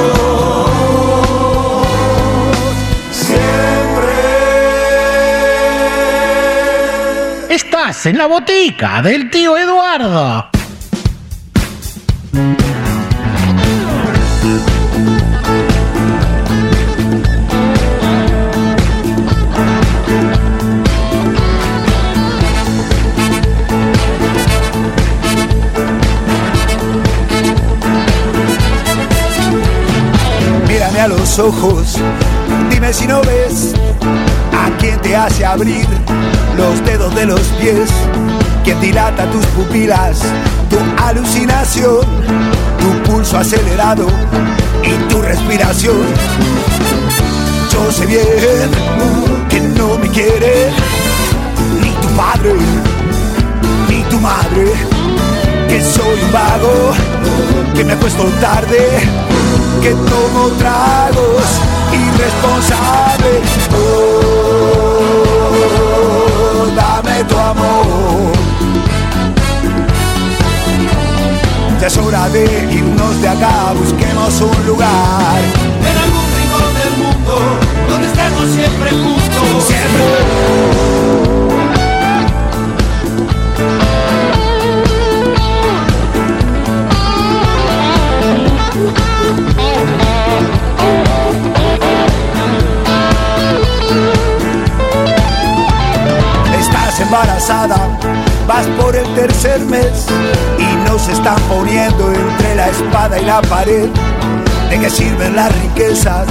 Estás 7.49 8.07
en 8.07 8.19
la 8.19 8.27
botica 8.27 9.03
del 9.03 9.31
tío 9.31 9.57
Eduardo. 9.57 10.58
Ojos, 31.39 31.97
dime 32.71 32.93
si 32.93 33.07
no 33.07 33.21
ves 33.23 33.75
a 34.53 34.77
quien 34.79 35.01
te 35.01 35.15
hace 35.15 35.45
abrir 35.45 35.87
los 36.57 36.85
dedos 36.85 37.15
de 37.15 37.27
los 37.27 37.41
pies, 37.61 37.91
quien 38.65 38.81
dilata 38.81 39.31
tus 39.31 39.45
pupilas, 39.47 40.21
tu 40.71 40.77
alucinación, 41.03 42.01
tu 42.79 43.11
pulso 43.11 43.39
acelerado 43.39 44.07
y 44.83 44.93
tu 45.09 45.21
respiración. 45.21 45.97
Yo 47.73 47.93
sé 47.93 48.07
bien 48.07 48.71
que 49.49 49.61
no 49.61 49.99
me 49.99 50.09
quiere 50.09 50.71
ni 51.83 51.91
tu 51.91 52.09
padre 52.17 52.55
ni 53.89 54.03
tu 54.05 54.19
madre, 54.21 54.73
que 55.69 55.83
soy 55.83 56.21
un 56.23 56.33
vago, 56.33 56.93
que 57.75 57.85
me 57.85 57.93
acuesto 57.93 58.25
tarde, 58.41 58.89
que 59.83 59.91
tomo 59.91 60.49
tragos, 60.59 61.45
irresponsable. 61.93 63.43
Oh, 65.41 66.67
dame 66.75 67.25
tu 67.25 67.37
amor. 67.37 68.33
Ya 71.81 71.87
es 71.87 71.97
hora 71.99 72.29
de 72.31 72.45
irnos 72.73 73.21
de 73.21 73.29
acá, 73.29 73.73
busquemos 73.79 74.41
un 74.41 74.67
lugar. 74.67 75.41
En 75.89 75.97
algún 76.05 76.27
rincón 76.39 76.75
del 76.81 76.95
mundo 77.05 77.35
donde 77.89 78.07
estemos 78.09 78.47
siempre 78.51 78.91
juntos. 78.91 79.65
Siempre. 79.65 81.28
Embarazada, 97.09 97.89
vas 98.47 98.67
por 98.79 98.95
el 98.95 99.07
tercer 99.15 99.61
mes 99.61 100.07
y 100.59 100.89
nos 100.89 101.09
están 101.09 101.41
poniendo 101.49 102.13
entre 102.13 102.55
la 102.55 102.69
espada 102.69 103.19
y 103.19 103.25
la 103.25 103.41
pared. 103.43 103.89
¿De 104.69 104.79
qué 104.79 104.91
sirven 104.91 105.35
las 105.35 105.51
riquezas, 105.63 106.27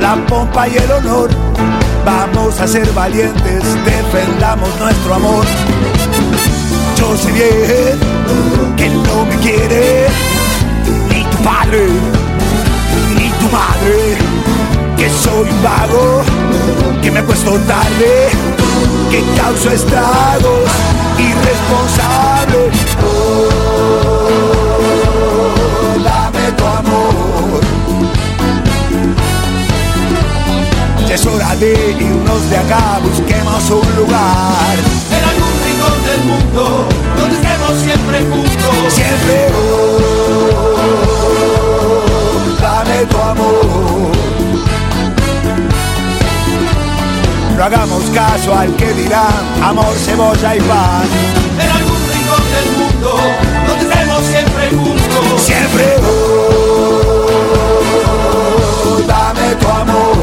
la 0.00 0.14
pompa 0.26 0.68
y 0.68 0.76
el 0.76 0.90
honor? 0.92 1.30
Vamos 2.04 2.60
a 2.60 2.68
ser 2.68 2.88
valientes, 2.92 3.64
defendamos 3.84 4.68
nuestro 4.78 5.14
amor. 5.14 5.44
Yo 6.96 7.16
sé 7.16 7.32
bien 7.32 8.76
que 8.76 8.88
no 8.88 9.26
me 9.26 9.34
quiere 9.36 10.06
ni 11.08 11.24
tu 11.24 11.36
padre 11.38 11.88
ni 13.16 13.28
tu 13.40 13.46
madre, 13.50 14.16
que 14.96 15.10
soy 15.10 15.48
un 15.48 15.62
vago, 15.62 16.22
que 17.02 17.10
me 17.10 17.18
acuesto 17.18 17.52
tarde, 17.66 18.28
que 19.10 19.22
causo 19.36 19.70
estragos, 19.70 20.70
irresponsable. 21.18 22.70
Oh, 23.02 23.48
dame 26.04 26.52
tu 26.52 26.64
amor. 26.64 27.60
Ya 31.08 31.14
es 31.14 31.26
hora 31.26 31.56
de 31.56 31.96
irnos 31.98 32.50
de 32.50 32.56
acá, 32.56 33.00
busquemos 33.02 33.70
un 33.70 33.96
lugar. 33.96 34.76
En 35.10 35.24
algún 35.30 35.54
rincón 35.66 35.98
del 36.08 36.22
mundo 36.30 36.62
donde 37.18 37.34
estemos 37.34 37.72
siempre 37.82 38.20
juntos. 38.30 38.92
Siempre. 38.94 39.48
Oh, 39.56 39.98
dame 42.62 43.06
tu 43.06 43.18
amor. 43.18 44.19
No 47.60 47.66
hagamos 47.66 48.04
caso 48.14 48.54
al 48.54 48.74
que 48.74 48.90
dirán 48.94 49.44
amor, 49.62 49.94
cebolla 49.94 50.56
y 50.56 50.60
pan. 50.60 51.02
En 51.60 51.70
algún 51.70 52.00
rincón 52.10 52.42
del 52.56 52.70
mundo 52.78 53.20
donde 53.68 53.84
estemos 53.84 54.24
siempre 54.24 54.70
juntos. 54.70 55.42
Siempre. 55.42 55.84
Oh, 56.02 57.36
dame 59.06 59.54
tu 59.56 59.68
amor. 59.68 60.16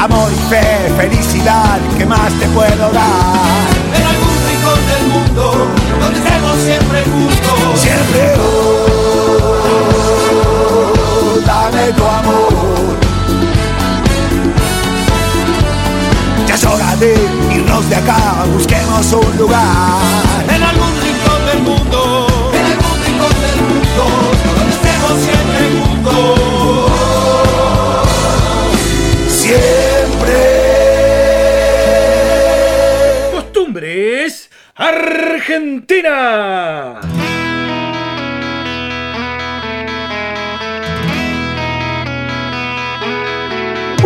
Amor 0.00 0.32
y 0.32 0.36
fe, 0.48 0.90
felicidad, 0.96 1.78
¿qué 1.98 2.06
más 2.06 2.32
te 2.40 2.46
puedo 2.48 2.90
dar? 2.92 3.68
En 3.94 4.06
algún 4.06 4.38
rincón 4.48 4.80
del 4.88 5.04
mundo 5.12 5.44
donde 6.00 6.18
estemos 6.18 6.56
siempre 6.62 7.04
juntos. 7.04 7.78
Siempre. 7.78 8.36
Oh, 8.40 8.80
dame 11.44 11.92
tu 11.92 12.06
amor. 12.06 12.53
hora 16.94 17.00
de 17.00 17.14
irnos 17.54 17.88
de 17.88 17.96
acá, 17.96 18.44
busquemos 18.52 19.12
un 19.12 19.36
lugar. 19.36 20.44
En 20.48 20.62
algún 20.62 21.00
rincón 21.02 21.46
del 21.46 21.60
mundo, 21.60 22.26
en 22.52 22.64
algún 22.66 23.02
rincón 23.04 23.34
del 23.40 23.56
mundo, 23.62 24.04
donde 24.56 24.74
estemos 24.74 25.20
siempre 25.20 25.64
juntos. 25.80 26.40
Siempre. 29.28 30.38
Costumbres 33.34 34.50
Argentina. 34.76 36.14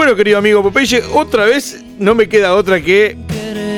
Bueno, 0.08 0.16
querido 0.16 0.38
amigo 0.38 0.62
Popeye, 0.62 1.02
otra 1.12 1.44
vez 1.44 1.84
no 1.98 2.14
me 2.14 2.30
queda 2.30 2.54
otra 2.54 2.80
que 2.80 3.14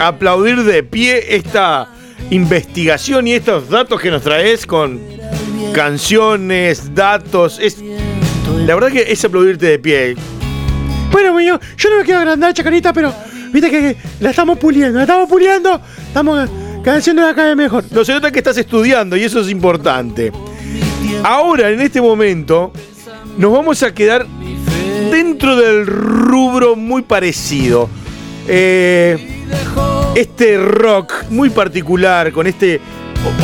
aplaudir 0.01 0.63
de 0.63 0.85
pie 0.85 1.35
esta 1.35 1.89
investigación 2.31 3.27
y 3.27 3.33
estos 3.33 3.69
datos 3.69 4.01
que 4.01 4.13
nos 4.13 4.23
traes 4.23 4.65
con 4.65 5.01
canciones, 5.75 6.95
datos. 6.95 7.59
Es, 7.61 7.79
la 8.65 8.77
verdad 8.77 8.93
que 8.93 9.11
es 9.11 9.25
aplaudirte 9.25 9.67
de 9.67 9.79
pie. 9.81 10.15
Bueno, 11.11 11.35
mío, 11.35 11.59
yo 11.77 11.91
no 11.91 11.97
me 11.99 12.05
quiero 12.05 12.21
agrandar, 12.21 12.55
chacarita, 12.55 12.93
pero 12.93 13.13
viste 13.53 13.69
que 13.69 13.97
la 14.21 14.31
estamos 14.31 14.57
puliendo, 14.57 14.99
la 14.99 15.03
estamos 15.03 15.29
puliendo, 15.29 15.81
estamos 16.07 16.49
haciendo 16.87 17.23
cada 17.35 17.49
vez 17.49 17.57
mejor. 17.57 17.85
No 17.91 18.05
se 18.05 18.13
nota 18.13 18.31
que 18.31 18.39
estás 18.39 18.57
estudiando 18.57 19.17
y 19.17 19.25
eso 19.25 19.41
es 19.41 19.51
importante. 19.51 20.31
Ahora, 21.25 21.71
en 21.71 21.81
este 21.81 22.01
momento, 22.01 22.73
nos 23.37 23.53
vamos 23.53 23.83
a 23.83 23.93
quedar 23.93 24.29
dentro 25.11 25.57
del 25.57 25.87
rubro 25.87 26.77
muy 26.77 27.03
parecido. 27.03 27.89
Eh, 28.47 29.45
este 30.15 30.59
rock 30.59 31.13
muy 31.31 31.51
particular, 31.51 32.33
con 32.33 32.47
este 32.47 32.81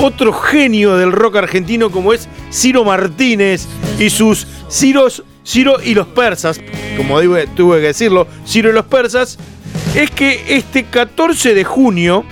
otro 0.01 0.33
genio 0.33 0.97
del 0.97 1.13
rock 1.13 1.37
argentino 1.37 1.91
como 1.91 2.13
es 2.13 2.29
Ciro 2.51 2.85
Martínez 2.85 3.67
y 3.99 4.11
sus 4.11 4.47
Ciros, 4.71 5.23
Ciro 5.45 5.77
y 5.83 5.95
los 5.95 6.07
persas, 6.09 6.61
como 6.97 7.21
tuve 7.21 7.81
que 7.81 7.87
decirlo, 7.89 8.27
Ciro 8.47 8.71
y 8.71 8.73
los 8.73 8.87
persas, 8.87 9.39
es 9.95 10.11
que 10.11 10.45
este 10.49 10.85
14 10.85 11.55
de 11.55 11.65
junio 11.65 12.25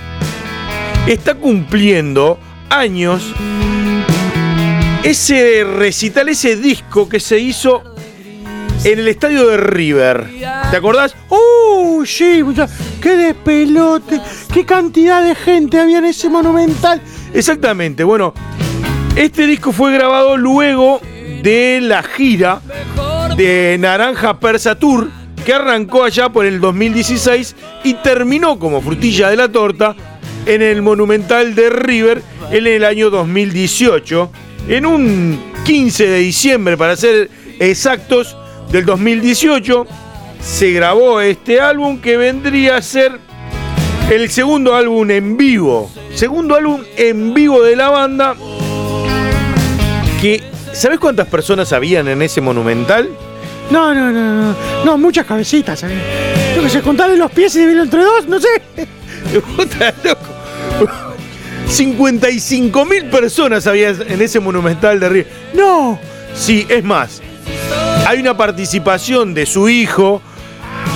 está 1.07 1.35
cumpliendo 1.35 2.39
años 2.71 3.35
ese 5.03 5.65
recital, 5.65 6.31
ese 6.31 6.57
disco 6.57 7.09
que 7.09 7.21
se 7.21 7.39
hizo 7.39 7.94
en 8.85 8.99
el 8.99 9.09
estadio 9.09 9.49
de 9.49 9.57
River. 9.57 10.31
¿Te 10.71 10.77
acordás? 10.77 11.17
¡Uh! 11.31 12.05
Sí, 12.05 12.43
qué 13.01 13.17
despelote, 13.17 14.21
qué 14.53 14.67
cantidad 14.67 15.25
de 15.25 15.35
gente 15.35 15.81
había 15.81 15.99
en 15.99 16.05
ese 16.05 16.29
monumental. 16.29 17.01
Exactamente, 17.33 18.05
bueno, 18.05 18.35
este 19.17 19.47
disco 19.47 19.73
fue 19.73 19.93
grabado 19.95 20.37
luego 20.37 21.01
de 21.43 21.81
la 21.81 22.03
gira 22.03 22.61
de 23.37 23.77
Naranja 23.81 24.39
Persa 24.39 24.75
Tour, 24.75 25.11
que 25.47 25.55
arrancó 25.55 26.05
allá 26.05 26.29
por 26.29 26.45
el 26.45 26.61
2016 26.61 27.57
y 27.85 27.95
terminó 27.95 28.59
como 28.59 28.83
frutilla 28.83 29.31
de 29.31 29.37
la 29.37 29.51
torta 29.51 29.97
en 30.45 30.61
el 30.61 30.83
Monumental 30.83 31.55
de 31.55 31.71
River 31.71 32.23
en 32.51 32.67
el 32.67 32.85
año 32.85 33.09
2018, 33.09 34.31
en 34.69 34.85
un 34.85 35.41
15 35.65 36.07
de 36.07 36.19
diciembre 36.19 36.77
para 36.77 36.97
ser 36.97 37.31
exactos 37.59 38.37
del 38.71 38.85
2018, 38.85 39.87
se 40.41 40.73
grabó 40.73 41.21
este 41.21 41.61
álbum 41.61 42.01
que 42.01 42.17
vendría 42.17 42.77
a 42.77 42.83
ser 42.83 43.19
el 44.11 44.31
segundo 44.31 44.75
álbum 44.75 45.11
en 45.11 45.37
vivo. 45.37 45.91
Segundo 46.15 46.55
álbum 46.55 46.83
en 46.97 47.35
vivo 47.35 47.63
de 47.63 47.77
la 47.77 47.91
banda. 47.91 48.35
Que, 50.21 50.43
¿sabes 50.73 50.99
cuántas 50.99 51.29
personas 51.29 51.73
habían 51.73 52.09
en 52.09 52.23
ese 52.23 52.41
monumental? 52.41 53.09
No, 53.71 53.95
no, 53.95 54.11
no, 54.11 54.53
no, 54.53 54.57
no, 54.85 54.99
muchas 54.99 55.27
cabecitas. 55.27 55.83
¿eh? 55.85 55.89
Yo 56.55 56.63
que 56.63 56.71
sé, 56.71 56.83
contarle 56.83 57.17
los 57.17 57.31
pies 57.31 57.55
y 57.57 57.61
dividirlo 57.61 57.85
entre 57.85 58.03
dos, 58.03 58.27
no 58.29 58.39
sé. 58.39 58.49
Puta, 59.57 59.95
loco. 60.05 60.35
55 61.67 62.85
mil 62.85 63.07
personas 63.07 63.67
había 63.67 63.89
en 63.91 64.21
ese 64.21 64.39
monumental 64.39 65.01
de 65.01 65.09
River. 65.09 65.33
No. 65.55 65.99
Sí, 66.35 66.67
es 66.69 66.85
más. 66.85 67.23
Hay 68.07 68.21
una 68.21 68.37
participación 68.37 69.33
de 69.33 69.47
su 69.47 69.69
hijo, 69.69 70.21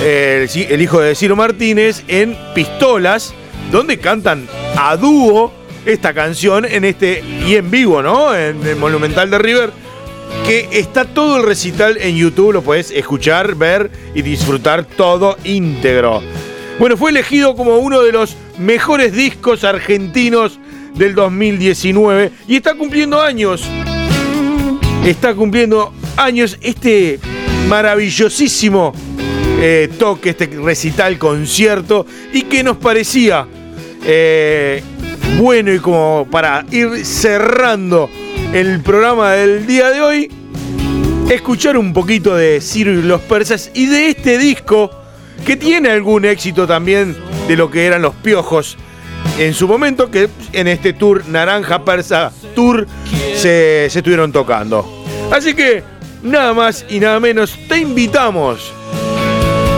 el 0.02 0.82
hijo 0.82 1.00
de 1.00 1.14
Ciro 1.14 1.36
Martínez, 1.36 2.04
en 2.06 2.36
Pistolas, 2.54 3.32
donde 3.72 3.98
cantan 3.98 4.46
a 4.76 4.94
dúo 4.96 5.52
esta 5.86 6.12
canción 6.12 6.66
en 6.66 6.84
este 6.84 7.24
y 7.46 7.56
en 7.56 7.70
vivo, 7.70 8.02
¿no? 8.02 8.34
En 8.34 8.64
el 8.66 8.76
Monumental 8.76 9.30
de 9.30 9.38
River. 9.38 9.72
Que 10.44 10.68
está 10.72 11.06
todo 11.06 11.38
el 11.38 11.44
recital 11.44 11.96
en 11.96 12.14
YouTube, 12.14 12.52
lo 12.52 12.62
puedes 12.62 12.90
escuchar, 12.90 13.54
ver 13.54 13.90
y 14.14 14.20
disfrutar 14.20 14.84
todo 14.84 15.38
íntegro. 15.44 16.22
Bueno, 16.78 16.98
fue 16.98 17.10
elegido 17.10 17.56
como 17.56 17.78
uno 17.78 18.02
de 18.02 18.12
los 18.12 18.36
mejores 18.58 19.14
discos 19.14 19.64
argentinos 19.64 20.60
del 20.94 21.14
2019 21.14 22.32
y 22.46 22.56
está 22.56 22.74
cumpliendo 22.74 23.20
años. 23.20 23.64
Está 25.04 25.34
cumpliendo 25.34 25.94
años 26.18 26.58
este 26.60 27.20
maravillosísimo 27.68 28.92
eh, 29.60 29.88
toque, 29.98 30.30
este 30.30 30.46
recital, 30.46 31.18
concierto 31.18 32.06
y 32.32 32.42
que 32.42 32.62
nos 32.62 32.76
parecía 32.76 33.46
eh, 34.04 34.82
bueno 35.38 35.72
y 35.72 35.78
como 35.78 36.26
para 36.30 36.64
ir 36.70 37.04
cerrando 37.04 38.10
el 38.52 38.80
programa 38.80 39.32
del 39.32 39.66
día 39.66 39.90
de 39.90 40.00
hoy, 40.00 40.30
escuchar 41.28 41.76
un 41.76 41.92
poquito 41.92 42.34
de 42.34 42.60
Ciro 42.60 42.92
y 42.92 43.02
los 43.02 43.20
persas 43.22 43.70
y 43.74 43.86
de 43.86 44.10
este 44.10 44.38
disco 44.38 44.90
que 45.44 45.56
tiene 45.56 45.90
algún 45.90 46.24
éxito 46.24 46.66
también 46.66 47.16
de 47.46 47.56
lo 47.56 47.70
que 47.70 47.86
eran 47.86 48.02
los 48.02 48.14
piojos 48.14 48.76
en 49.38 49.54
su 49.54 49.68
momento, 49.68 50.10
que 50.10 50.28
en 50.52 50.66
este 50.68 50.92
tour 50.92 51.26
Naranja 51.28 51.84
Persa 51.84 52.32
Tour 52.54 52.86
se, 53.34 53.88
se 53.90 53.98
estuvieron 53.98 54.32
tocando. 54.32 55.04
Así 55.30 55.54
que 55.54 55.97
nada 56.22 56.52
más 56.52 56.84
y 56.88 57.00
nada 57.00 57.20
menos 57.20 57.58
te 57.68 57.78
invitamos 57.78 58.72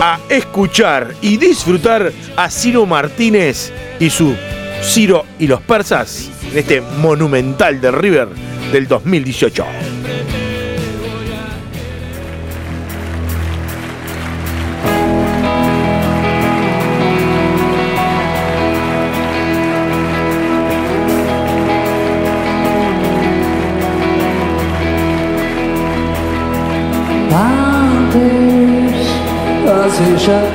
a 0.01 0.19
escuchar 0.29 1.13
y 1.21 1.37
disfrutar 1.37 2.11
a 2.35 2.49
Ciro 2.49 2.85
Martínez 2.85 3.71
y 3.99 4.09
su 4.09 4.35
Ciro 4.81 5.25
y 5.37 5.47
los 5.47 5.61
persas 5.61 6.29
en 6.51 6.57
este 6.57 6.81
monumental 6.81 7.79
de 7.79 7.91
River 7.91 8.29
del 8.71 8.87
2018. 8.87 9.65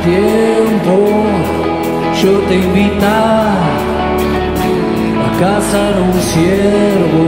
Tiempo, 0.07 0.95
yo 2.23 2.33
te 2.49 2.55
invitaba 2.55 3.59
a 5.27 5.29
cazar 5.41 5.93
un 6.07 6.15
ciervo. 6.31 7.23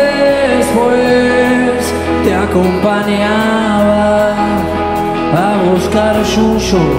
Después 0.00 1.80
te 2.24 2.32
acompañaba 2.34 4.34
a 5.44 5.46
buscar 5.70 6.14
yuyos 6.34 6.92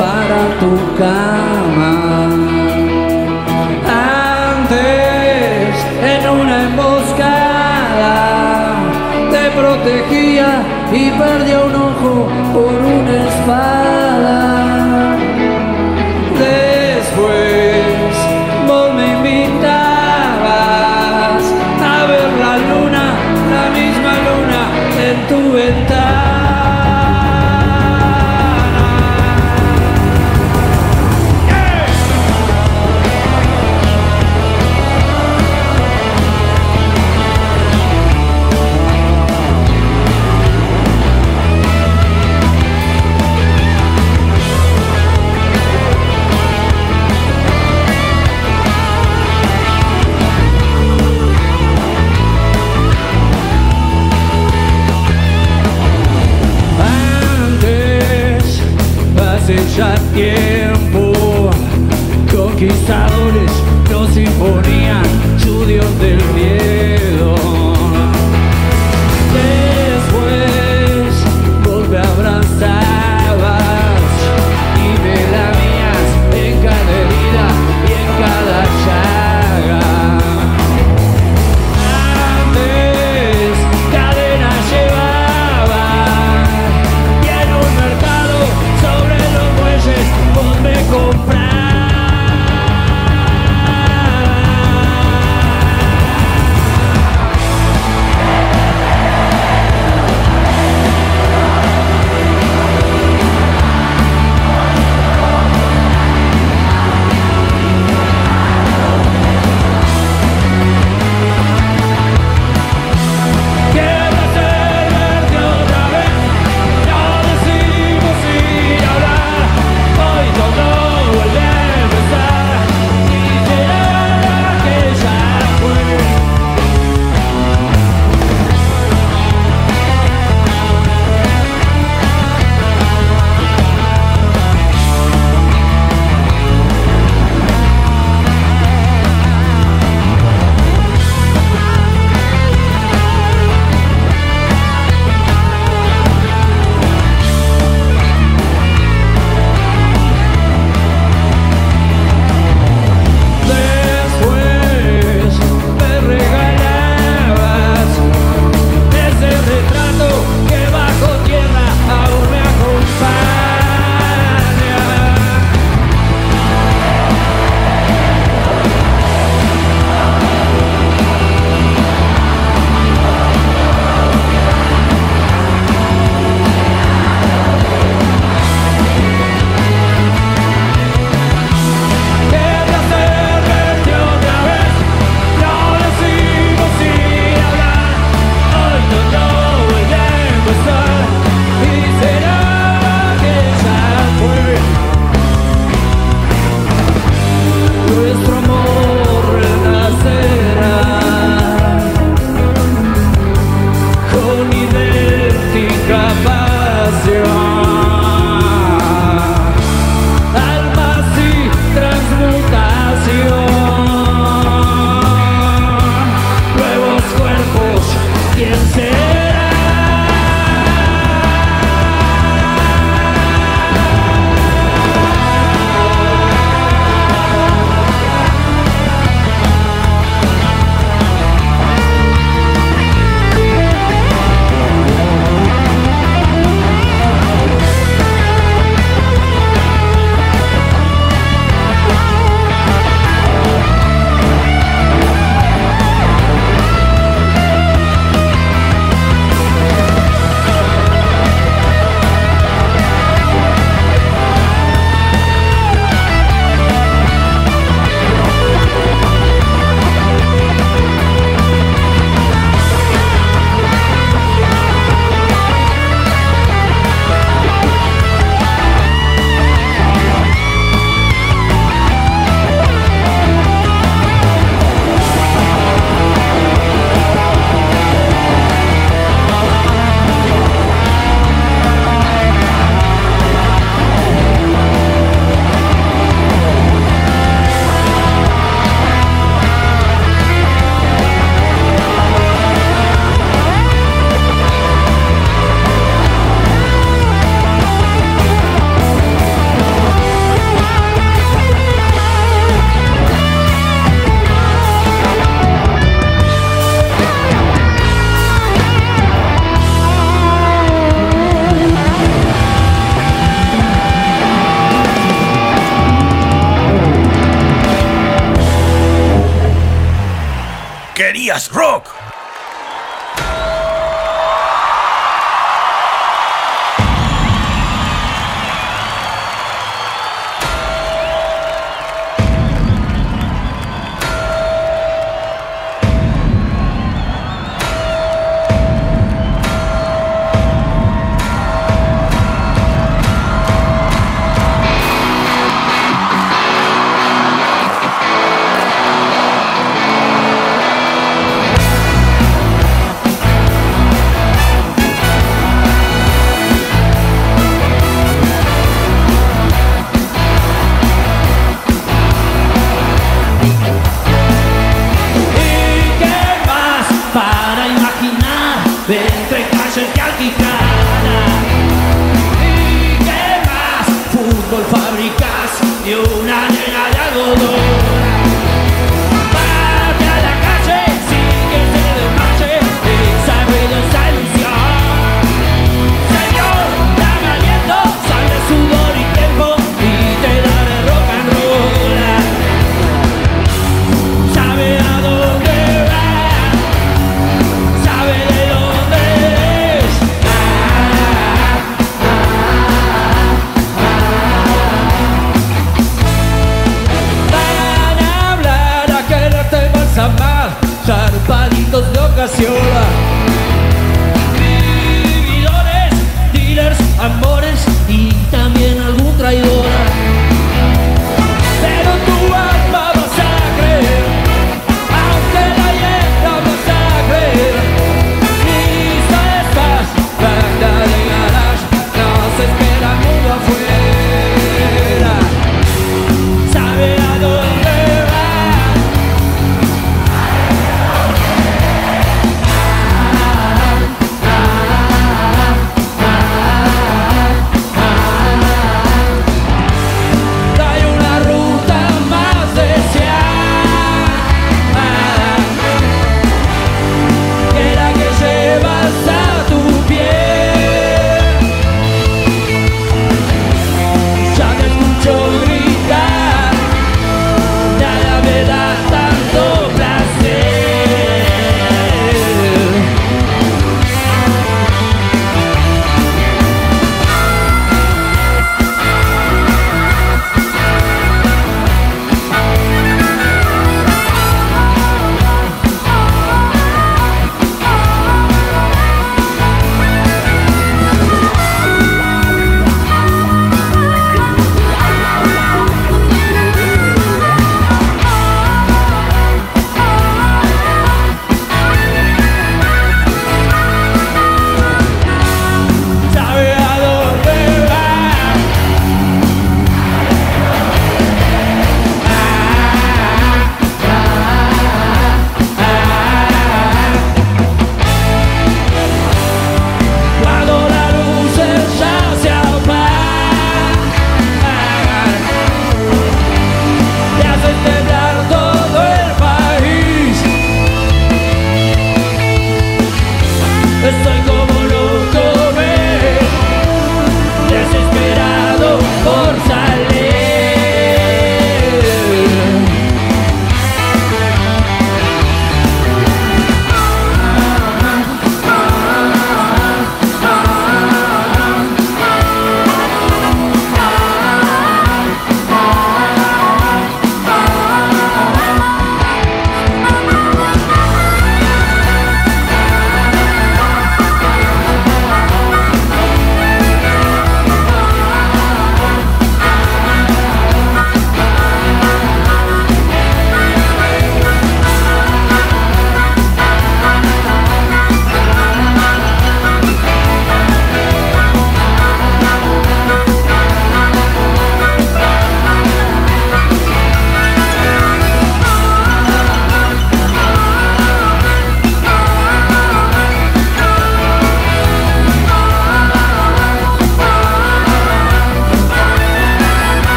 para 0.00 0.40
tu 0.60 0.72
cama. 0.98 2.41
Protegía 9.62 10.60
y 10.92 11.10
perdió 11.10 11.66
un 11.66 11.74
ojo 11.76 12.28
por 12.52 12.74
una 12.74 13.28
espada. 13.28 14.81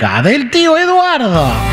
Botica 0.00 0.22
del 0.22 0.50
tío 0.50 0.78
Eduardo. 0.78 1.69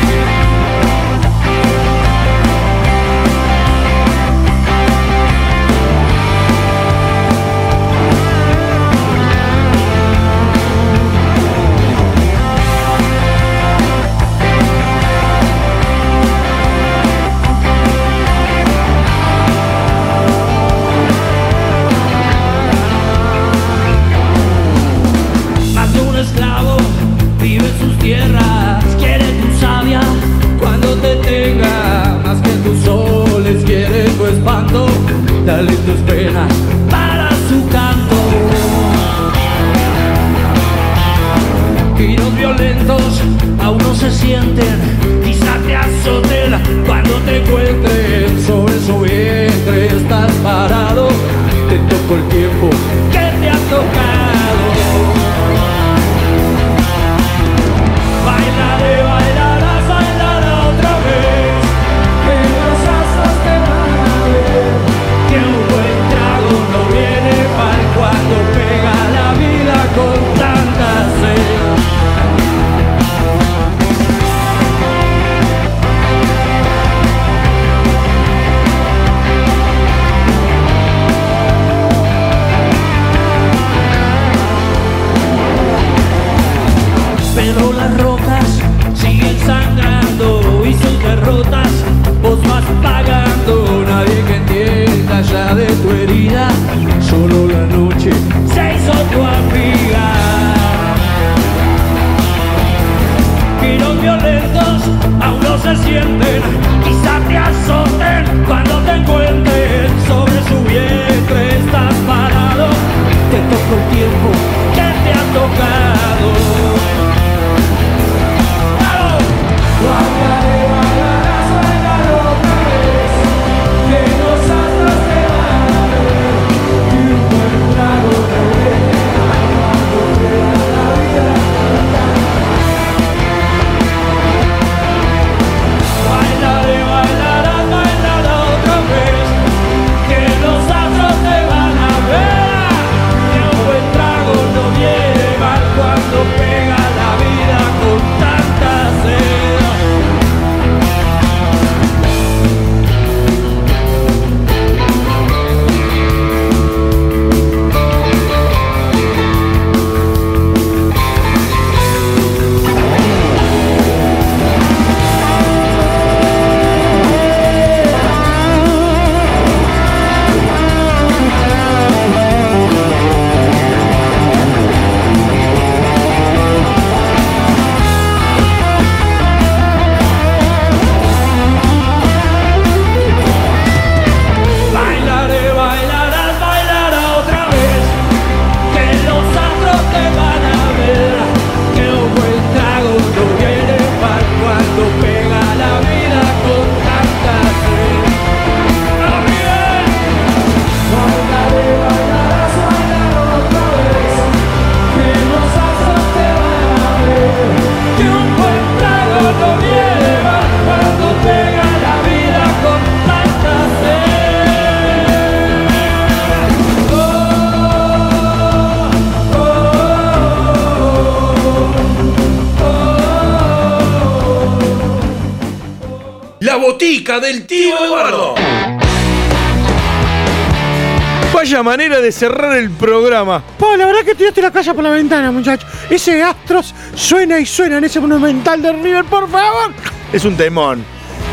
De 232.08 232.12
cerrar 232.12 232.56
el 232.56 232.70
programa. 232.70 233.44
Po, 233.58 233.76
la 233.76 233.84
verdad 233.84 234.00
que 234.02 234.14
tiraste 234.14 234.40
la 234.40 234.50
casa 234.50 234.72
por 234.72 234.82
la 234.82 234.90
ventana, 234.90 235.30
muchacho. 235.30 235.66
Ese 235.90 236.22
Astros 236.22 236.74
suena 236.94 237.38
y 237.38 237.44
suena 237.44 237.76
en 237.76 237.84
ese 237.84 238.00
monumental 238.00 238.62
de 238.62 238.72
River, 238.72 239.04
por 239.04 239.28
favor. 239.28 239.72
Es 240.10 240.24
un 240.24 240.34
temón. 240.34 240.82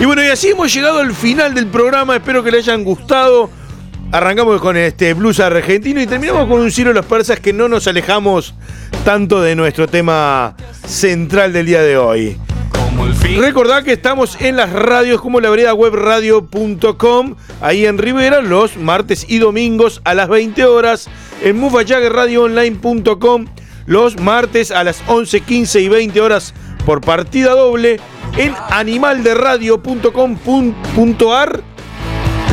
Y 0.01 0.03
bueno, 0.03 0.21
y 0.21 0.27
así 0.27 0.49
hemos 0.49 0.73
llegado 0.73 0.99
al 0.99 1.13
final 1.13 1.53
del 1.53 1.67
programa. 1.67 2.17
Espero 2.17 2.43
que 2.43 2.51
le 2.51 2.57
hayan 2.57 2.83
gustado. 2.83 3.49
Arrancamos 4.11 4.59
con 4.59 4.75
este 4.75 5.13
blues 5.13 5.39
argentino 5.39 6.01
y 6.01 6.07
terminamos 6.07 6.45
con 6.49 6.59
un 6.59 6.69
Ciro 6.69 6.89
de 6.89 6.95
los 6.95 7.05
Persas 7.05 7.39
que 7.39 7.53
no 7.53 7.69
nos 7.69 7.87
alejamos 7.87 8.53
tanto 9.05 9.41
de 9.41 9.55
nuestro 9.55 9.87
tema 9.87 10.55
central 10.85 11.53
del 11.53 11.65
día 11.67 11.81
de 11.81 11.97
hoy. 11.97 12.37
Recordad 13.37 13.83
que 13.83 13.91
estamos 13.91 14.39
en 14.39 14.55
las 14.55 14.71
radios 14.71 15.19
como 15.21 15.41
la 15.41 15.49
vereda 15.49 15.73
web 15.73 15.95
radio.com, 15.95 17.35
ahí 17.61 17.85
en 17.85 17.97
Rivera, 17.97 18.41
los 18.41 18.77
martes 18.77 19.25
y 19.27 19.39
domingos 19.39 20.01
a 20.05 20.13
las 20.13 20.29
20 20.29 20.63
horas, 20.65 21.09
en 21.43 21.57
mufayagradioonline.com, 21.57 23.47
los 23.85 24.17
martes 24.19 24.71
a 24.71 24.83
las 24.83 25.03
11, 25.07 25.41
15 25.41 25.81
y 25.81 25.89
20 25.89 26.21
horas 26.21 26.53
por 26.85 27.01
partida 27.01 27.51
doble, 27.51 27.99
en 28.37 28.53
animalderadio.com.ar, 28.69 31.63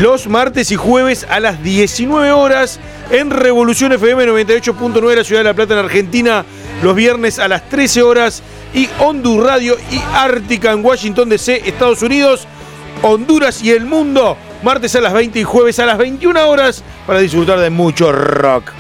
los 0.01 0.27
martes 0.27 0.73
y 0.73 0.77
jueves 0.77 1.27
a 1.29 1.39
las 1.39 1.63
19 1.63 2.33
horas, 2.33 2.81
en 3.11 3.31
Revolución 3.31 3.93
FM 3.93 4.27
98.9 4.27 5.09
de 5.09 5.17
la 5.17 5.25
Ciudad 5.25 5.41
de 5.41 5.45
La 5.45 5.55
Plata 5.55 5.75
en 5.75 5.81
Argentina, 5.81 6.47
los 6.83 6.95
viernes 6.97 7.39
a 7.39 7.49
las 7.49 7.69
13 7.69 8.03
horas 8.03 8.43
y 8.75 8.89
Hondur 8.99 9.45
Radio 9.47 9.77
y 9.91 10.01
Ártica 10.15 10.73
en 10.73 10.85
Washington 10.85 11.29
DC, 11.29 11.69
Estados 11.69 12.03
Unidos, 12.03 12.47
Honduras 13.03 13.63
y 13.63 13.71
el 13.71 13.85
mundo, 13.85 14.37
martes 14.63 14.95
a 14.97 15.01
las 15.01 15.13
20 15.13 15.41
y 15.41 15.45
jueves 15.45 15.79
a 15.79 15.87
las 15.87 15.99
21 15.99 16.49
horas 16.49 16.83
para 17.07 17.21
disfrutar 17.21 17.61
de 17.61 17.71
mucho 17.71 18.11
rock. 18.13 18.73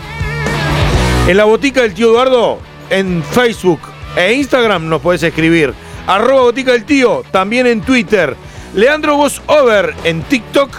En 1.28 1.36
la 1.36 1.44
botica 1.44 1.82
del 1.82 1.94
tío 1.94 2.10
Eduardo, 2.10 2.58
en 2.90 3.22
Facebook 3.22 3.80
e 4.16 4.32
Instagram 4.34 4.88
nos 4.88 5.00
puedes 5.00 5.22
escribir. 5.22 5.72
Arroba 6.06 6.42
botica 6.42 6.72
del 6.72 6.84
tío, 6.84 7.22
también 7.30 7.66
en 7.68 7.80
Twitter. 7.80 8.36
Leandro 8.74 9.16
Vos 9.16 9.40
Over 9.46 9.94
en 10.02 10.22
TikTok 10.22 10.70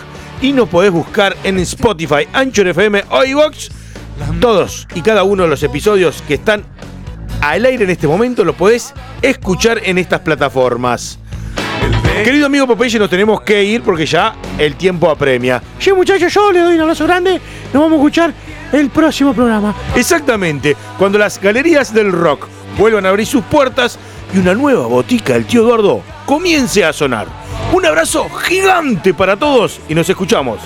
y 0.41 0.51
nos 0.51 0.67
podés 0.67 0.91
buscar 0.91 1.37
en 1.43 1.59
Spotify, 1.59 2.27
Anchor 2.33 2.67
FM 2.67 3.05
o 3.09 3.23
iVox. 3.23 3.69
Todos 4.41 4.87
y 4.93 5.01
cada 5.01 5.23
uno 5.23 5.43
de 5.43 5.49
los 5.49 5.63
episodios 5.63 6.21
que 6.27 6.35
están 6.35 6.65
al 7.41 7.65
aire 7.65 7.83
en 7.83 7.89
este 7.89 8.07
momento 8.07 8.43
los 8.43 8.55
podés 8.55 8.93
escuchar 9.21 9.81
en 9.83 9.97
estas 9.97 10.21
plataformas. 10.21 11.19
Querido 12.23 12.45
amigo 12.45 12.67
Popeye, 12.67 12.99
nos 12.99 13.09
tenemos 13.09 13.41
que 13.41 13.63
ir 13.63 13.81
porque 13.81 14.05
ya 14.05 14.35
el 14.57 14.75
tiempo 14.75 15.09
apremia. 15.09 15.61
Sí, 15.79 15.91
muchachos, 15.91 16.33
yo 16.33 16.51
le 16.51 16.59
doy 16.59 16.75
un 16.75 16.81
abrazo 16.81 17.05
grande. 17.05 17.41
Nos 17.73 17.83
vamos 17.83 17.93
a 17.93 17.95
escuchar 17.95 18.33
el 18.71 18.89
próximo 18.89 19.33
programa. 19.33 19.73
Exactamente, 19.95 20.77
cuando 20.97 21.17
las 21.17 21.41
galerías 21.41 21.93
del 21.93 22.11
rock 22.11 22.47
vuelvan 22.77 23.05
a 23.05 23.09
abrir 23.09 23.27
sus 23.27 23.43
puertas 23.43 23.97
y 24.33 24.37
una 24.37 24.53
nueva 24.53 24.87
botica 24.87 25.33
del 25.33 25.45
tío 25.45 25.63
Eduardo 25.63 26.01
comience 26.25 26.85
a 26.85 26.93
sonar. 26.93 27.27
Un 27.73 27.85
abrazo 27.85 28.29
gigante 28.29 29.13
para 29.13 29.35
todos 29.35 29.79
y 29.89 29.95
nos 29.95 30.09
escuchamos 30.09 30.59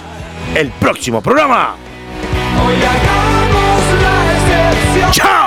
el 0.54 0.70
próximo 0.72 1.22
programa. 1.22 1.76
¡Chao! 5.12 5.47